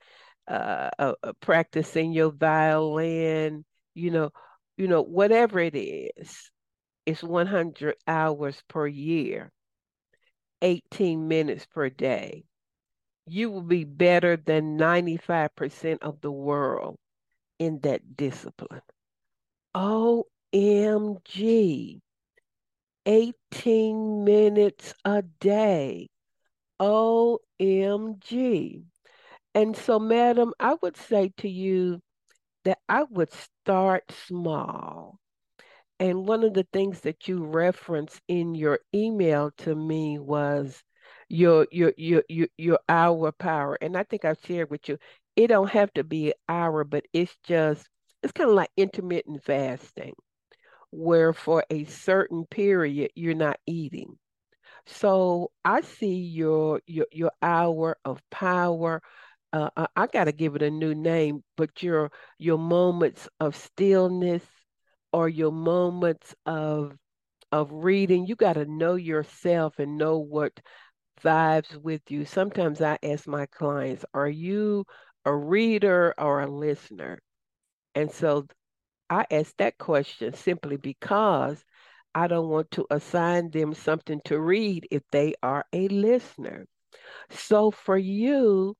[0.47, 4.31] uh, uh, uh, practicing your violin, you know,
[4.77, 6.51] you know, whatever it is,
[7.05, 9.51] it's 100 hours per year,
[10.61, 12.45] 18 minutes per day.
[13.27, 16.97] You will be better than 95% of the world
[17.59, 18.81] in that discipline.
[19.75, 20.23] OMG.
[23.05, 26.07] 18 minutes a day.
[26.79, 28.83] OMG.
[29.53, 32.01] And so, madam, I would say to you
[32.63, 35.19] that I would start small.
[35.99, 40.83] And one of the things that you referenced in your email to me was
[41.29, 43.77] your your your your, your hour power.
[43.81, 44.97] And I think I've shared with you,
[45.35, 47.87] it don't have to be hour, but it's just
[48.23, 50.13] it's kind of like intermittent fasting
[50.91, 54.17] where for a certain period you're not eating.
[54.85, 59.01] So I see your your your hour of power.
[59.53, 63.55] Uh, I, I got to give it a new name, but your your moments of
[63.55, 64.43] stillness
[65.13, 66.95] or your moments of
[67.51, 70.59] of reading, you got to know yourself and know what
[71.21, 72.25] vibes with you.
[72.25, 74.85] Sometimes I ask my clients, "Are you
[75.25, 77.19] a reader or a listener?"
[77.95, 78.47] And so
[79.09, 81.63] I ask that question simply because
[82.15, 86.67] I don't want to assign them something to read if they are a listener.
[87.29, 88.75] So for you,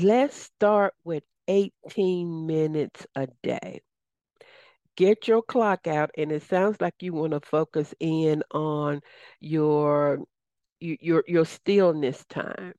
[0.00, 3.80] let's start with 18 minutes a day.
[4.96, 9.00] Get your clock out, and it sounds like you want to focus in on
[9.40, 10.24] your
[10.80, 12.74] your your stillness time.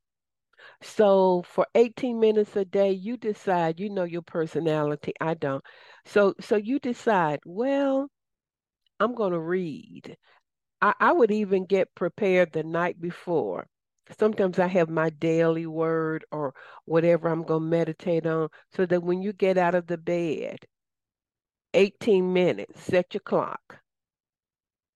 [0.82, 5.64] So for 18 minutes a day, you decide, you know your personality, I don't.
[6.06, 8.10] So so you decide, well,
[9.00, 10.18] I'm to read.
[10.82, 13.68] I, I would even get prepared the night before.
[14.20, 16.54] sometimes I have my daily word or
[16.86, 20.66] whatever I'm to meditate on so that when you get out of the bed,
[21.74, 23.80] 18 minutes, set your clock.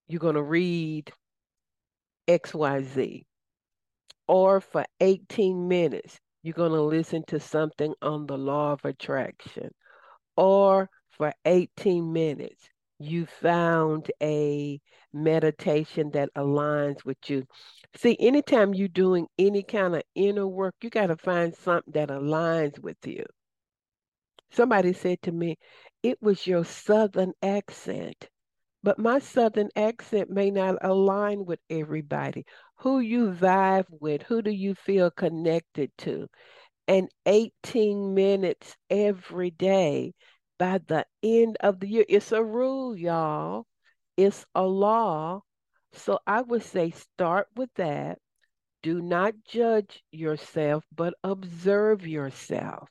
[0.08, 1.12] You're to read
[2.28, 3.24] XYZ.
[4.28, 9.70] Or for 18 minutes, you're going to listen to something on the law of attraction.
[10.36, 12.68] Or for 18 minutes,
[12.98, 14.80] you found a
[15.12, 17.44] meditation that aligns with you.
[17.96, 22.08] See, anytime you're doing any kind of inner work, you got to find something that
[22.08, 23.24] aligns with you.
[24.52, 25.58] Somebody said to me,
[26.02, 28.28] it was your southern accent.
[28.82, 32.44] But my southern accent may not align with everybody.
[32.78, 36.28] Who you vibe with, who do you feel connected to?
[36.88, 40.14] And 18 minutes every day
[40.58, 42.04] by the end of the year.
[42.08, 43.66] It's a rule, y'all.
[44.16, 45.42] It's a law.
[45.92, 48.18] So I would say start with that.
[48.82, 52.88] Do not judge yourself, but observe yourself.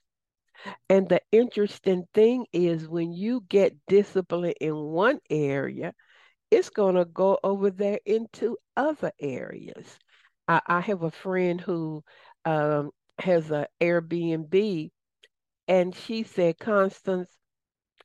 [0.90, 5.94] And the interesting thing is when you get discipline in one area,
[6.52, 10.00] it's going to go over there into other areas.
[10.48, 12.04] I, I have a friend who
[12.46, 14.92] um, has an Airbnb,
[15.68, 17.30] and she said, Constance,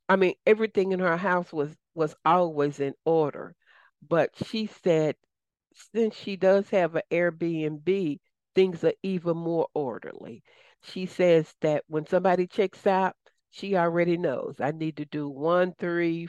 [0.08, 3.54] I mean, everything in her house was was always in order,
[4.06, 5.16] but she said
[5.92, 8.18] since she does have an Airbnb,
[8.54, 10.42] things are even more orderly.
[10.92, 13.14] She says that when somebody checks out,
[13.50, 16.28] she already knows I need to do one, three,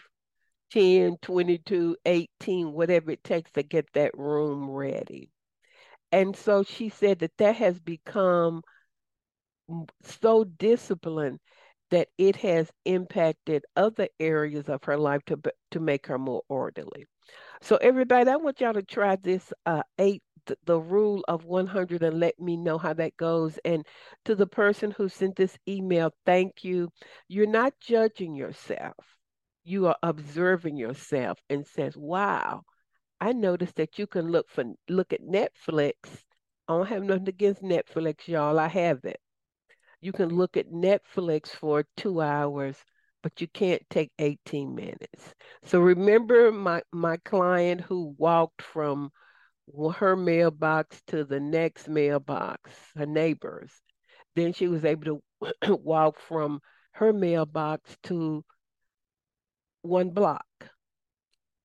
[0.72, 5.30] 10, 22, 18, whatever it takes to get that room ready.
[6.12, 8.62] And so she said that that has become
[10.03, 11.39] so disciplined
[11.89, 15.39] that it has impacted other areas of her life to
[15.72, 17.05] to make her more orderly.
[17.62, 20.22] So everybody, I want y'all to try this uh, eight
[20.66, 23.60] the rule of 100 and let me know how that goes.
[23.66, 23.86] And
[24.26, 26.89] to the person who sent this email, thank you.
[27.28, 29.18] You're not judging yourself.
[29.64, 32.64] You are observing yourself and says, "Wow,
[33.20, 35.93] I noticed that you can look for look at Netflix.
[36.68, 38.60] I don't have nothing against Netflix, y'all.
[38.60, 39.20] I have it.
[40.02, 42.78] You can look at Netflix for two hours,
[43.24, 45.34] but you can't take 18 minutes.
[45.64, 49.12] So remember my, my client who walked from
[49.95, 53.72] her mailbox to the next mailbox, her neighbors.
[54.36, 55.22] Then she was able
[55.65, 56.61] to walk from
[56.91, 58.43] her mailbox to
[59.82, 60.45] one block.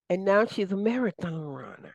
[0.08, 1.94] And now she's a marathon runner.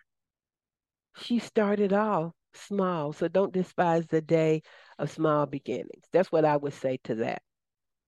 [1.18, 4.64] She started off small, so don't despise the day
[4.98, 6.06] of small beginnings.
[6.12, 7.42] That's what I would say to that.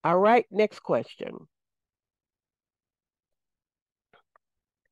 [0.03, 1.47] All right, next question.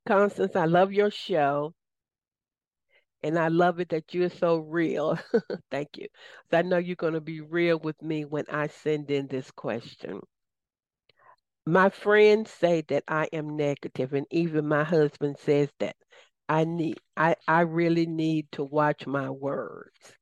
[0.08, 1.74] Constance, I love your show.
[3.24, 5.20] And I love it that you're so real.
[5.72, 6.08] Thank you.
[6.50, 9.52] So I know you're going to be real with me when I send in this
[9.52, 10.22] question.
[11.68, 15.96] My friends say that I am negative, and even my husband says that.
[16.50, 20.16] I need I, I really need to watch my words.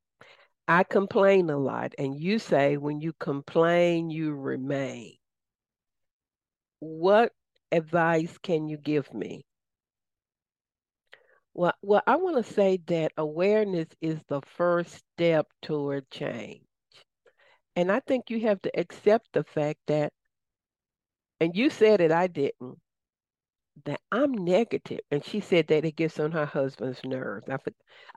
[0.68, 5.18] I complain a lot, and you say when you complain, you remain.
[6.80, 7.34] What
[7.70, 9.46] advice can you give me?
[11.56, 16.62] Well, well, I want to say that awareness is the first step toward change.
[17.78, 20.12] And I think you have to accept the fact that,
[21.40, 22.80] and you said it, I didn't,
[23.86, 25.00] that I'm negative.
[25.12, 27.48] And she said that it gets on her husband's nerves.
[27.50, 27.58] I,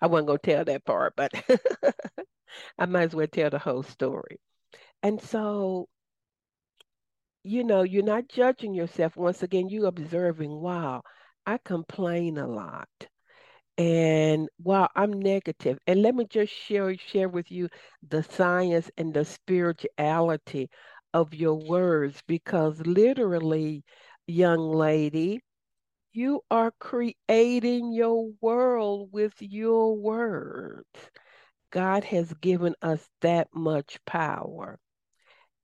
[0.00, 1.32] I wasn't going to tell that part, but
[2.78, 4.40] I might as well tell the whole story.
[5.02, 5.88] And so,
[7.42, 9.16] you know, you're not judging yourself.
[9.16, 11.02] Once again, you're observing, wow,
[11.46, 12.88] I complain a lot
[13.78, 17.68] and wow i'm negative and let me just share share with you
[18.08, 20.68] the science and the spirituality
[21.14, 23.84] of your words because literally
[24.26, 25.40] young lady
[26.12, 31.10] you are creating your world with your words.
[31.70, 34.78] God has given us that much power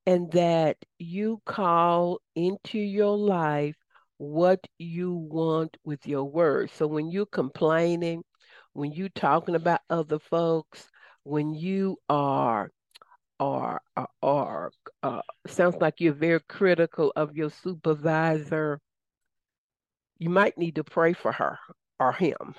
[0.07, 3.77] and that you call into your life
[4.19, 6.73] what you want with your words.
[6.73, 8.23] So when you're complaining,
[8.73, 10.89] when you're talking about other folks,
[11.25, 12.71] when you are
[13.41, 13.81] are
[14.23, 14.71] are,
[15.03, 18.81] uh, sounds like you're very critical of your supervisor,
[20.19, 21.59] you might need to pray for her
[22.01, 22.55] or him.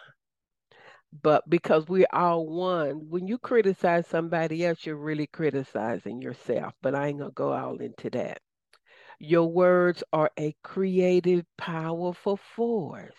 [1.24, 6.74] But because we're all one, when you criticize somebody else, you're really criticizing yourself.
[6.82, 8.42] But I ain't gonna go all into that.
[9.20, 13.14] Your words are a creative, powerful force.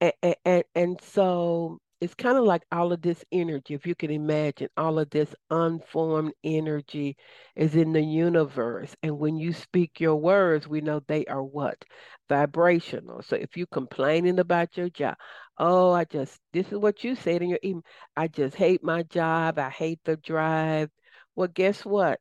[0.00, 4.10] And, and, and so it's kind of like all of this energy, if you can
[4.10, 7.16] imagine, all of this unformed energy
[7.54, 8.94] is in the universe.
[9.02, 11.82] And when you speak your words, we know they are what?
[12.28, 13.22] Vibrational.
[13.22, 15.16] So if you're complaining about your job,
[15.58, 17.82] oh, I just, this is what you said in your email,
[18.16, 20.90] I just hate my job, I hate the drive.
[21.34, 22.20] Well, guess what?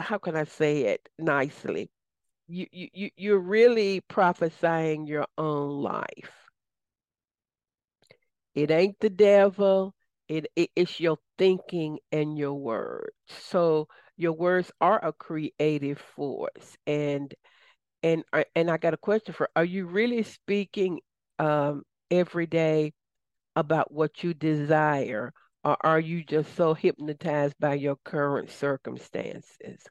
[0.00, 1.90] How can I say it nicely?
[2.48, 6.50] You, you, you're really prophesying your own life
[8.54, 9.94] it ain't the devil.
[10.28, 13.14] It, it it's your thinking and your words.
[13.28, 16.76] So your words are a creative force.
[16.86, 17.34] And
[18.02, 21.00] and uh, and I got a question for: Are you really speaking
[21.38, 22.92] um, every day
[23.56, 25.32] about what you desire,
[25.64, 29.84] or are you just so hypnotized by your current circumstances?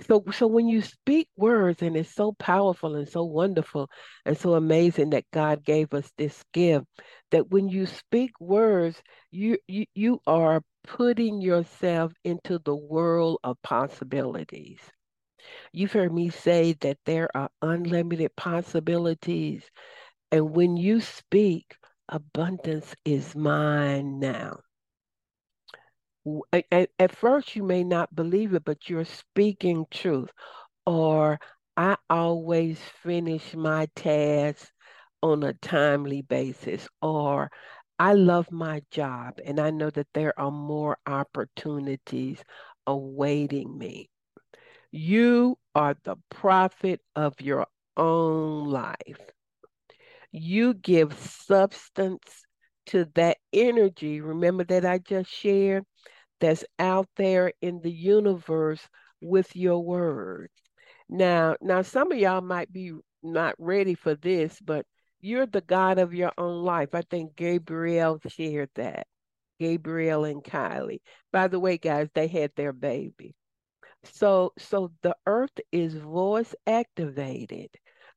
[0.00, 3.90] So, so when you speak words, and it's so powerful and so wonderful
[4.24, 6.86] and so amazing that God gave us this gift,
[7.30, 13.60] that when you speak words, you you, you are putting yourself into the world of
[13.62, 14.80] possibilities.
[15.72, 19.62] You've heard me say that there are unlimited possibilities.
[20.32, 21.76] And when you speak,
[22.08, 24.60] abundance is mine now
[26.52, 30.30] at, at first you may not believe it, but you're speaking truth.
[30.86, 31.38] Or
[31.76, 34.70] I always finish my tasks
[35.22, 36.88] on a timely basis.
[37.02, 37.50] Or
[37.98, 42.42] I love my job and I know that there are more opportunities
[42.86, 44.08] awaiting me.
[44.90, 47.66] You are the prophet of your
[47.96, 49.20] own life.
[50.32, 52.44] You give substance
[52.86, 54.20] to that energy.
[54.20, 55.84] Remember that I just shared?
[56.40, 58.88] That's out there in the universe
[59.20, 60.50] with your word.
[61.08, 64.86] Now, now some of y'all might be not ready for this, but
[65.20, 66.94] you're the God of your own life.
[66.94, 69.06] I think Gabriel shared that.
[69.58, 71.02] Gabriel and Kylie.
[71.32, 73.34] By the way, guys, they had their baby.
[74.04, 77.70] So so the earth is voice activated.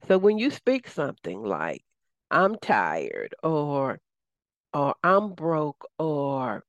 [0.07, 1.83] So when you speak something like
[2.31, 3.99] I'm tired or
[4.73, 6.63] or I'm broke or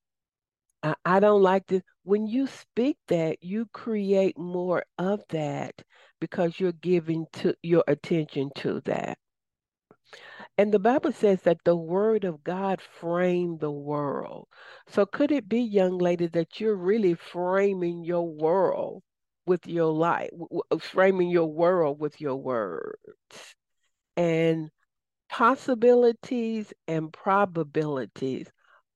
[0.85, 1.83] I, I don't like this.
[2.05, 5.75] When you speak that, you create more of that
[6.21, 9.19] because you're giving to your attention to that.
[10.57, 14.47] And the Bible says that the word of God framed the world.
[14.89, 19.03] So could it be, young lady, that you're really framing your world
[19.47, 20.31] with your life,
[20.71, 23.57] uh, framing your world with your words?
[24.17, 24.71] And
[25.29, 28.47] possibilities and probabilities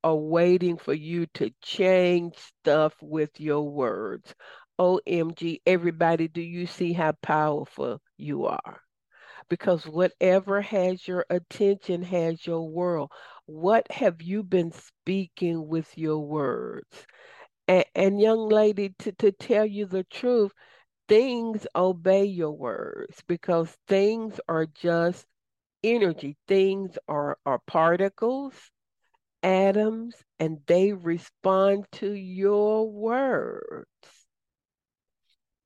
[0.04, 4.34] are waiting for you to change stuff with your words.
[4.78, 8.80] OMG, everybody, do you see how powerful you are?
[9.48, 13.10] Because whatever has your attention has your world.
[13.46, 17.06] What have you been speaking with your words?
[17.66, 20.52] And, and young lady, to, to tell you the truth,
[21.08, 25.26] things obey your words because things are just
[25.82, 26.36] energy.
[26.46, 28.54] Things are, are particles
[29.42, 33.86] atoms and they respond to your words.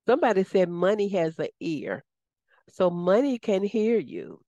[0.07, 2.05] Somebody said money has an ear,
[2.71, 4.41] so money can hear you.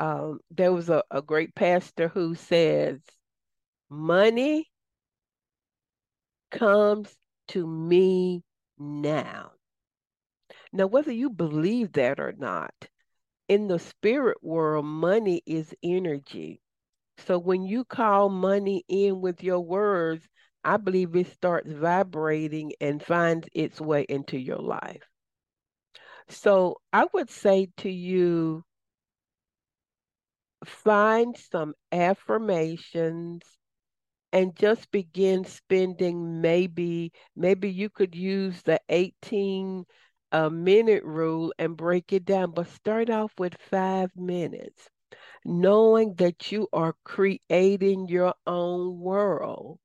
[0.00, 3.00] Um, there was a, a great pastor who says,
[3.90, 4.68] Money
[6.50, 7.16] comes
[7.48, 8.42] to me
[8.78, 9.52] now.
[10.72, 12.74] Now, whether you believe that or not,
[13.48, 16.60] in the spirit world, money is energy.
[17.18, 20.26] So when you call money in with your words,
[20.64, 25.02] I believe it starts vibrating and finds its way into your life.
[26.28, 28.64] So I would say to you,
[30.64, 33.42] find some affirmations
[34.32, 39.84] and just begin spending maybe maybe you could use the 18
[40.32, 44.90] uh, minute rule and break it down but start off with five minutes
[45.48, 49.78] knowing that you are creating your own world.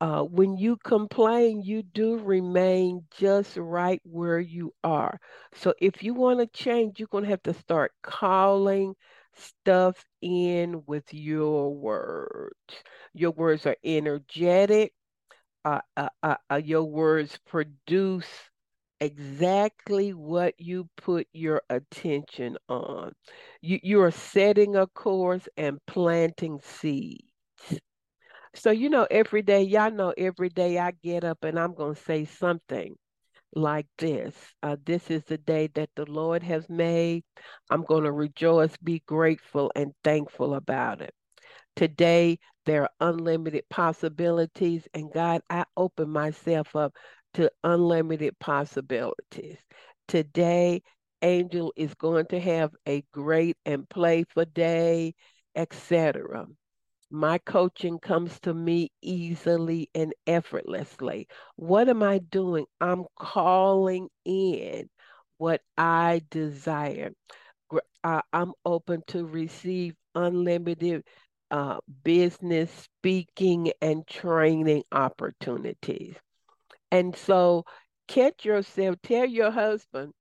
[0.00, 5.18] Uh, when you complain, you do remain just right where you are.
[5.54, 8.94] So if you want to change, you're going to have to start calling
[9.34, 12.54] stuff in with your words.
[13.14, 14.92] Your words are energetic.
[15.64, 18.26] Uh, uh, uh, uh your words produce
[19.00, 23.12] exactly what you put your attention on.
[23.60, 27.22] You, you are setting a course and planting seeds.
[28.54, 31.94] So, you know, every day, y'all know every day I get up and I'm going
[31.94, 32.96] to say something
[33.54, 37.24] like this uh, This is the day that the Lord has made.
[37.70, 41.14] I'm going to rejoice, be grateful, and thankful about it.
[41.76, 44.86] Today, there are unlimited possibilities.
[44.92, 46.92] And God, I open myself up
[47.34, 49.58] to unlimited possibilities.
[50.06, 50.82] Today,
[51.22, 55.14] Angel is going to have a great and playful day,
[55.54, 56.46] etc.
[57.10, 61.26] My coaching comes to me easily and effortlessly.
[61.56, 62.66] What am I doing?
[62.80, 64.88] I'm calling in
[65.38, 67.12] what I desire.
[68.04, 71.04] I'm open to receive unlimited
[71.50, 76.14] uh, business speaking and training opportunities.
[76.90, 77.64] And so
[78.08, 80.12] catch yourself, tell your husband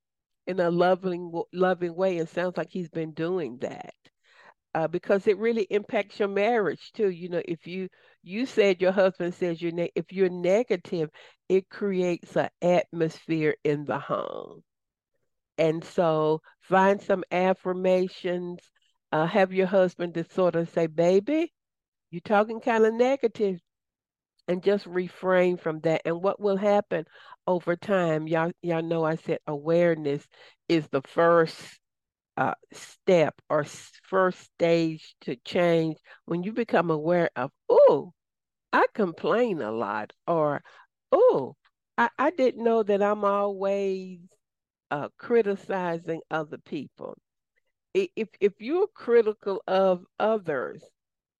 [0.47, 2.17] in a loving, loving way.
[2.17, 3.93] It sounds like he's been doing that.
[4.75, 7.09] Uh, because it really impacts your marriage too.
[7.09, 7.89] You know, if you
[8.23, 11.09] you said your husband says you're ne- if you're negative,
[11.49, 14.63] it creates an atmosphere in the home.
[15.59, 18.59] And so find some affirmations.
[19.11, 21.53] Uh, have your husband to sort of say, "Baby,
[22.11, 23.59] you're talking kind of negative
[24.47, 26.01] and just refrain from that.
[26.05, 27.05] And what will happen
[27.45, 30.25] over time, y'all, y'all know I said awareness
[30.69, 31.79] is the first
[32.37, 33.65] uh, step or
[34.03, 35.97] first stage to change.
[36.25, 38.13] When you become aware of, oh,
[38.73, 40.61] I complain a lot, or
[41.11, 41.55] oh,
[41.97, 44.19] I, I didn't know that I'm always
[44.91, 47.17] uh, criticizing other people.
[47.93, 50.83] If if you're critical of others,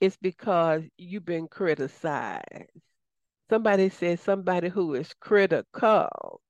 [0.02, 2.87] it's because you've been criticized.
[3.50, 6.42] Somebody says somebody who is critical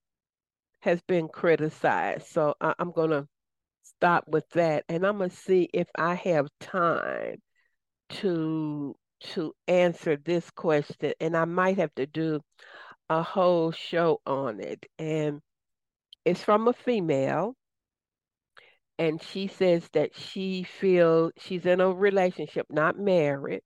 [0.81, 2.27] has been criticized.
[2.27, 3.27] So I, I'm going to
[3.83, 7.37] stop with that and I'm going to see if I have time
[8.09, 12.39] to to answer this question and I might have to do
[13.09, 15.41] a whole show on it and
[16.25, 17.55] it's from a female
[18.99, 23.61] and she says that she feels she's in a relationship not married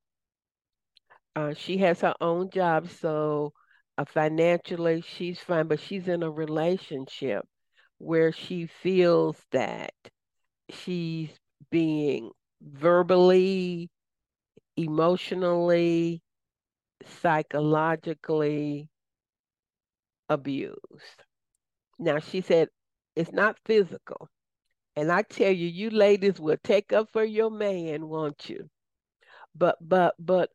[1.35, 3.53] uh, she has her own job, so
[3.97, 7.45] uh, financially she's fine, but she's in a relationship
[7.97, 9.93] where she feels that
[10.69, 11.29] she's
[11.69, 13.89] being verbally,
[14.77, 16.21] emotionally,
[17.05, 18.89] psychologically
[20.29, 21.23] abused.
[21.99, 22.69] Now, she said
[23.15, 24.29] it's not physical.
[24.95, 28.69] And I tell you, you ladies will take up for your man, won't you?
[29.55, 30.49] But but but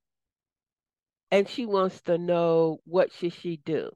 [1.37, 3.91] and she wants to know what should she do.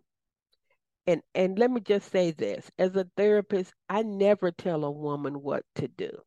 [1.06, 5.42] And and let me just say this, as a therapist, I never tell a woman
[5.42, 6.22] what to do.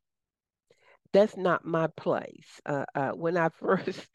[1.14, 2.60] That's not my place.
[2.66, 4.10] Uh, uh, when I first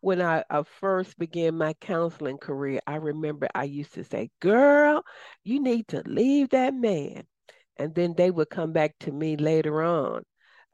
[0.00, 5.04] when I, I first began my counseling career, I remember I used to say, "Girl,
[5.44, 7.26] you need to leave that man,"
[7.78, 10.24] and then they would come back to me later on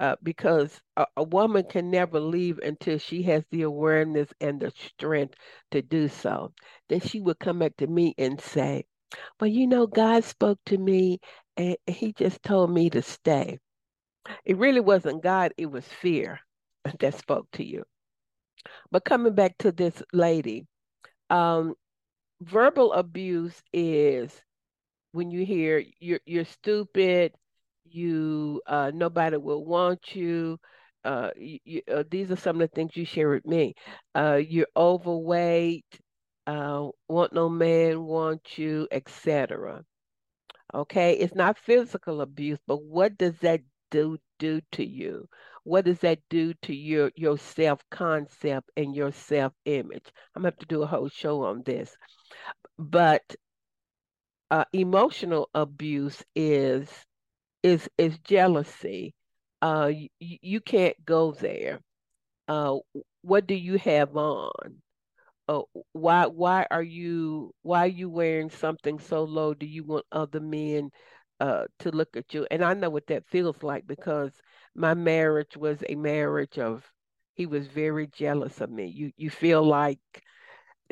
[0.00, 4.72] uh, because a, a, woman can never leave until she has the awareness and the
[4.74, 5.34] strength
[5.70, 6.52] to do so.
[6.88, 8.86] Then she would come back to me and say,
[9.38, 11.20] Well, you know, God spoke to me
[11.58, 13.58] and he just told me to stay.
[14.46, 16.40] It really wasn't God, it was fear
[16.98, 17.84] that spoke to you.
[18.90, 20.66] But coming back to this lady,
[21.28, 21.74] um,
[22.40, 24.42] verbal abuse is
[25.12, 27.34] when you hear you're you're stupid,
[27.90, 30.58] you uh, nobody will want you.
[31.04, 33.74] Uh, you, uh, these are some of the things you share with me.
[34.14, 35.86] Uh, you're overweight.
[36.46, 39.84] Uh, want no man want you, etc.
[40.74, 45.28] Okay, it's not physical abuse, but what does that do do to you?
[45.64, 50.12] What does that do to your your self concept and your self image?
[50.34, 51.96] I'm gonna have to do a whole show on this,
[52.78, 53.36] but
[54.50, 56.88] uh, emotional abuse is
[57.62, 59.14] is is jealousy.
[59.62, 60.08] Uh, you,
[60.42, 61.80] you can't go there.
[62.48, 62.78] Uh,
[63.22, 64.82] what do you have on?
[65.48, 69.54] Uh, why why are you why are you wearing something so low?
[69.54, 70.90] Do you want other men
[71.40, 72.46] uh, to look at you?
[72.50, 74.32] And I know what that feels like because
[74.74, 76.84] my marriage was a marriage of
[77.34, 78.86] he was very jealous of me.
[78.86, 80.00] You you feel like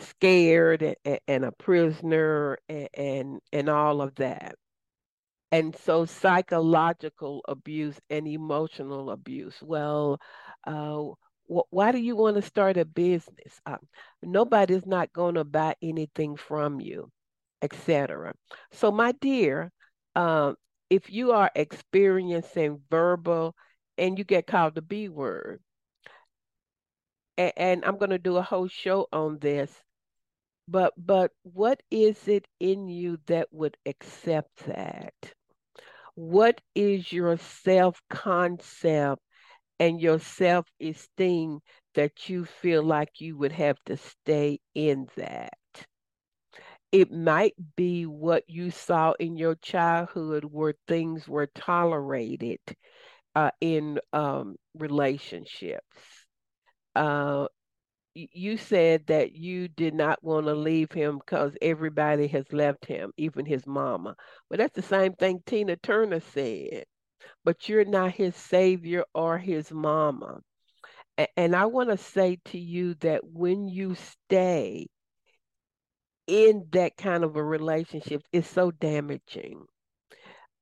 [0.01, 4.57] scared and, and a prisoner and, and and all of that.
[5.51, 9.57] And so, psychological abuse and emotional abuse.
[9.63, 10.21] Well,
[10.67, 11.05] uh,
[11.47, 13.61] wh- why do you want to start a business?
[13.65, 13.79] Uh,
[14.23, 17.11] nobody's not going to buy anything from you,
[17.63, 18.35] etc.
[18.73, 19.73] So, my dear,
[20.15, 20.53] uh,
[20.91, 23.55] if you are experiencing verbal
[23.97, 25.61] and you get called the B word,
[27.39, 29.73] and, and I'm going to do a whole show on this
[30.69, 35.15] but but what is it in you that would accept that
[36.15, 39.23] what is your self concept
[39.81, 41.61] and your self esteem
[41.95, 45.59] that you feel like you would have to stay in that.
[46.93, 52.61] It might be what you saw in your childhood where things were tolerated
[53.35, 56.27] uh, in um, relationships.
[56.95, 57.49] Uh,
[58.33, 63.13] you said that you did not want to leave him because everybody has left him,
[63.17, 64.17] even his mama.
[64.51, 66.85] But that's the same thing Tina Turner said.
[67.45, 70.41] But you're not his savior or his mama.
[71.37, 74.87] And I want to say to you that when you stay
[76.27, 79.65] in that kind of a relationship, it's so damaging.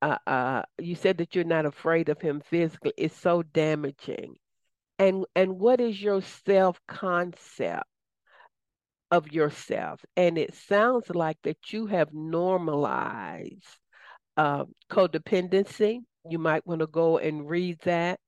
[0.01, 2.93] Uh, uh, you said that you're not afraid of him physically.
[2.97, 4.35] It's so damaging
[4.99, 7.85] and and what is your self concept
[9.11, 10.03] of yourself?
[10.15, 13.63] And it sounds like that you have normalized
[14.35, 15.99] uh, codependency.
[16.29, 18.19] You might want to go and read that.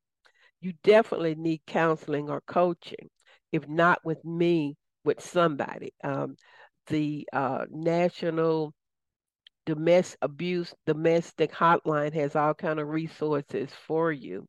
[0.61, 3.09] You definitely need counseling or coaching
[3.51, 5.93] if not with me with somebody.
[6.03, 6.35] Um,
[6.87, 8.73] the uh, national
[9.65, 14.47] domestic abuse domestic hotline has all kind of resources for you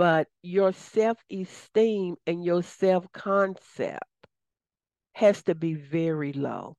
[0.00, 4.02] but your self esteem and your self concept
[5.12, 6.74] has to be very low.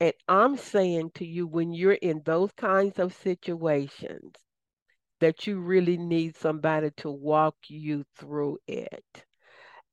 [0.00, 4.32] And I'm saying to you, when you're in those kinds of situations,
[5.20, 9.24] that you really need somebody to walk you through it.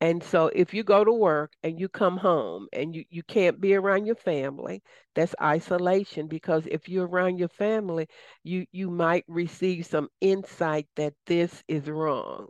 [0.01, 3.59] And so if you go to work and you come home and you, you can't
[3.61, 4.83] be around your family,
[5.15, 8.07] that's isolation because if you're around your family,
[8.43, 12.49] you you might receive some insight that this is wrong.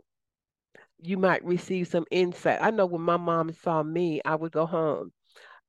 [1.00, 2.60] You might receive some insight.
[2.62, 5.12] I know when my mom saw me, I would go home.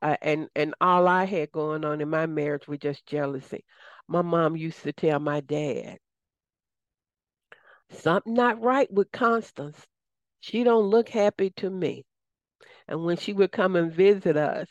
[0.01, 3.65] Uh, and and all I had going on in my marriage was just jealousy.
[4.07, 5.99] My mom used to tell my dad,
[7.91, 9.87] something not right with Constance.
[10.41, 12.03] She don't look happy to me.
[12.87, 14.67] And when she would come and visit us,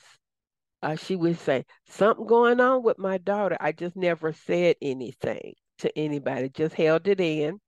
[0.83, 3.57] uh, she would say, something going on with my daughter.
[3.61, 7.61] I just never said anything to anybody, just held it in.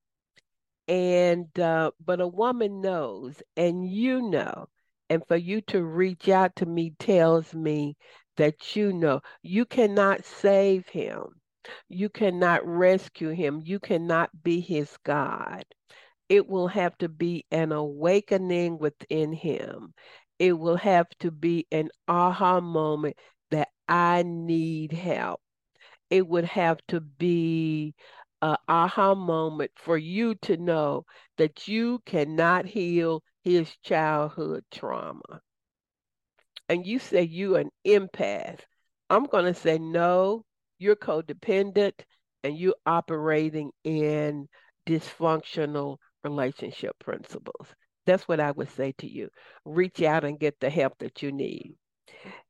[0.88, 4.66] And, uh, but a woman knows, and you know,
[5.08, 7.96] and for you to reach out to me tells me
[8.36, 11.22] that you know you cannot save him.
[11.88, 13.60] You cannot rescue him.
[13.64, 15.64] You cannot be his God
[16.28, 19.94] it will have to be an awakening within him.
[20.38, 23.16] It will have to be an aha moment
[23.50, 25.40] that I need help.
[26.10, 27.94] It would have to be
[28.40, 31.04] an aha moment for you to know
[31.38, 35.40] that you cannot heal his childhood trauma.
[36.68, 38.60] And you say you an empath.
[39.10, 40.44] I'm going to say no,
[40.78, 41.92] you're codependent
[42.42, 44.48] and you're operating in
[44.86, 47.68] dysfunctional relationship principles.
[48.06, 49.28] That's what I would say to you.
[49.64, 51.74] Reach out and get the help that you need.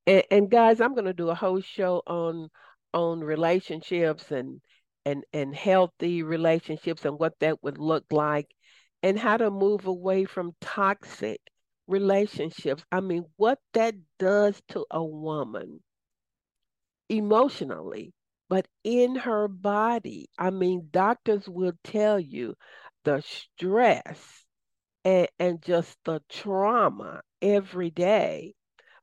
[0.06, 2.48] And, and guys, I'm going to do a whole show on
[2.94, 4.60] on relationships and
[5.04, 8.48] and and healthy relationships and what that would look like
[9.02, 11.40] and how to move away from toxic
[11.86, 12.84] relationships.
[12.92, 15.80] I mean, what that does to a woman
[17.08, 18.12] emotionally,
[18.48, 20.28] but in her body.
[20.38, 22.54] I mean, doctors will tell you
[23.04, 24.44] the stress
[25.04, 28.54] and, and just the trauma every day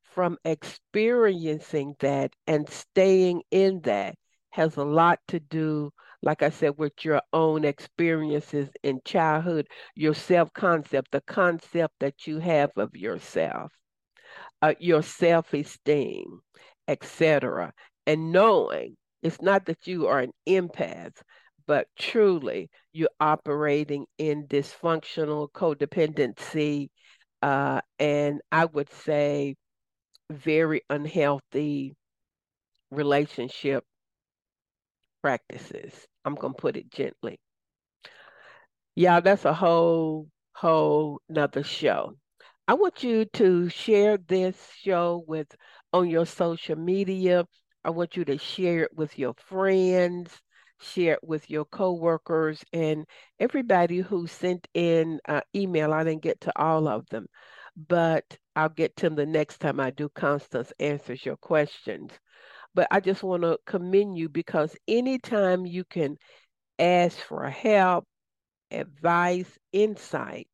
[0.04, 4.16] from experiencing that and staying in that
[4.52, 5.92] has a lot to do,
[6.22, 12.26] like I said, with your own experiences in childhood, your self concept, the concept that
[12.28, 13.72] you have of yourself,
[14.62, 16.42] uh, your self esteem,
[16.88, 17.72] etc.
[18.08, 21.16] And knowing it's not that you are an empath,
[21.70, 26.90] but truly you're operating in dysfunctional codependency
[27.44, 29.56] uh, and I would say
[30.32, 31.96] very unhealthy
[32.90, 33.84] relationship
[35.22, 36.08] practices.
[36.26, 37.40] I'm going to put it gently.
[38.96, 42.16] Yeah, that's a whole, whole nother show.
[42.68, 45.56] I want you to share this show with
[45.94, 47.46] on your social media.
[47.84, 50.42] I want you to share it with your friends
[50.82, 53.06] share it with your coworkers and
[53.40, 55.94] everybody who sent in uh, email.
[55.94, 57.28] I didn't get to all of them,
[57.76, 62.12] but I'll get to them the next time I do Constance Answers Your Questions.
[62.74, 66.18] But I just want to commend you because anytime you can
[66.78, 68.06] ask for help,
[68.72, 70.48] advice, insight,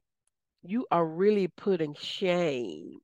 [0.63, 2.99] you are really putting shame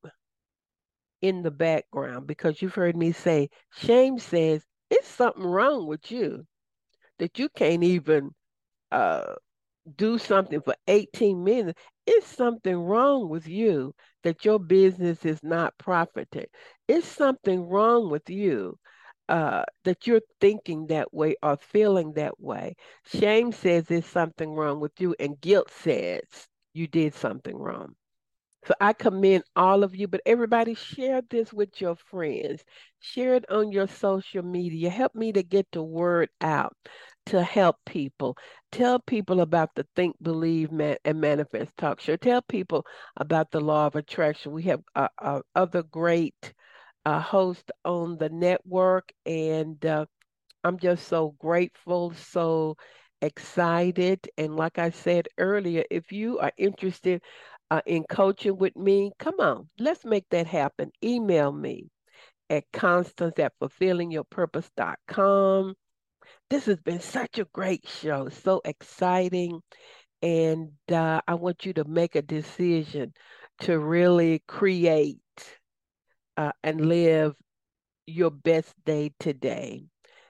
[1.21, 6.45] in the background because you've heard me say, shame says, it's something wrong with you
[7.21, 8.31] that you can't even
[8.91, 9.35] uh,
[9.95, 13.93] do something for 18 minutes, it's something wrong with you
[14.23, 16.47] that your business is not profiting.
[16.87, 18.79] It's something wrong with you
[19.29, 22.75] uh, that you're thinking that way or feeling that way.
[23.05, 26.23] Shame says there's something wrong with you, and guilt says
[26.73, 27.93] you did something wrong.
[28.65, 32.63] So I commend all of you, but everybody share this with your friends.
[32.99, 34.89] Share it on your social media.
[34.89, 36.75] Help me to get the word out
[37.27, 38.37] to help people.
[38.71, 42.15] Tell people about the Think, Believe, Man- and Manifest talk show.
[42.15, 42.85] Tell people
[43.17, 44.51] about the law of attraction.
[44.51, 46.53] We have uh, uh, other great
[47.05, 50.05] uh, hosts on the network, and uh,
[50.63, 52.77] I'm just so grateful, so
[53.21, 54.29] excited.
[54.37, 57.21] And like I said earlier, if you are interested
[57.69, 60.91] uh, in coaching with me, come on, let's make that happen.
[61.03, 61.89] Email me
[62.49, 65.75] at constance at fulfillingyourpurpose.com.
[66.49, 69.61] This has been such a great show, so exciting.
[70.21, 73.13] And uh, I want you to make a decision
[73.61, 75.19] to really create
[76.37, 77.33] uh, and live
[78.05, 79.85] your best day today.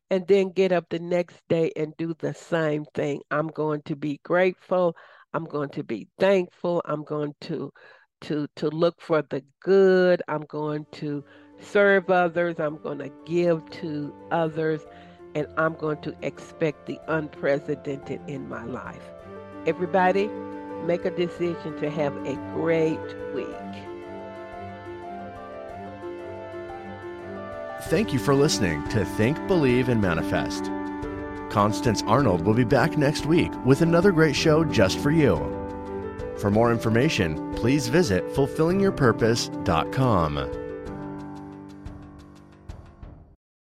[0.09, 3.21] And then get up the next day and do the same thing.
[3.31, 4.95] I'm going to be grateful.
[5.33, 6.81] I'm going to be thankful.
[6.85, 7.71] I'm going to
[8.21, 10.21] to to look for the good.
[10.27, 11.23] I'm going to
[11.59, 12.59] serve others.
[12.59, 14.81] I'm going to give to others
[15.35, 19.09] and I'm going to expect the unprecedented in my life.
[19.65, 20.29] Everybody,
[20.85, 22.99] make a decision to have a great
[23.33, 23.47] week.
[27.83, 30.65] Thank you for listening to Think, Believe, and Manifest.
[31.49, 35.35] Constance Arnold will be back next week with another great show just for you.
[36.37, 40.60] For more information, please visit fulfillingyourpurpose.com.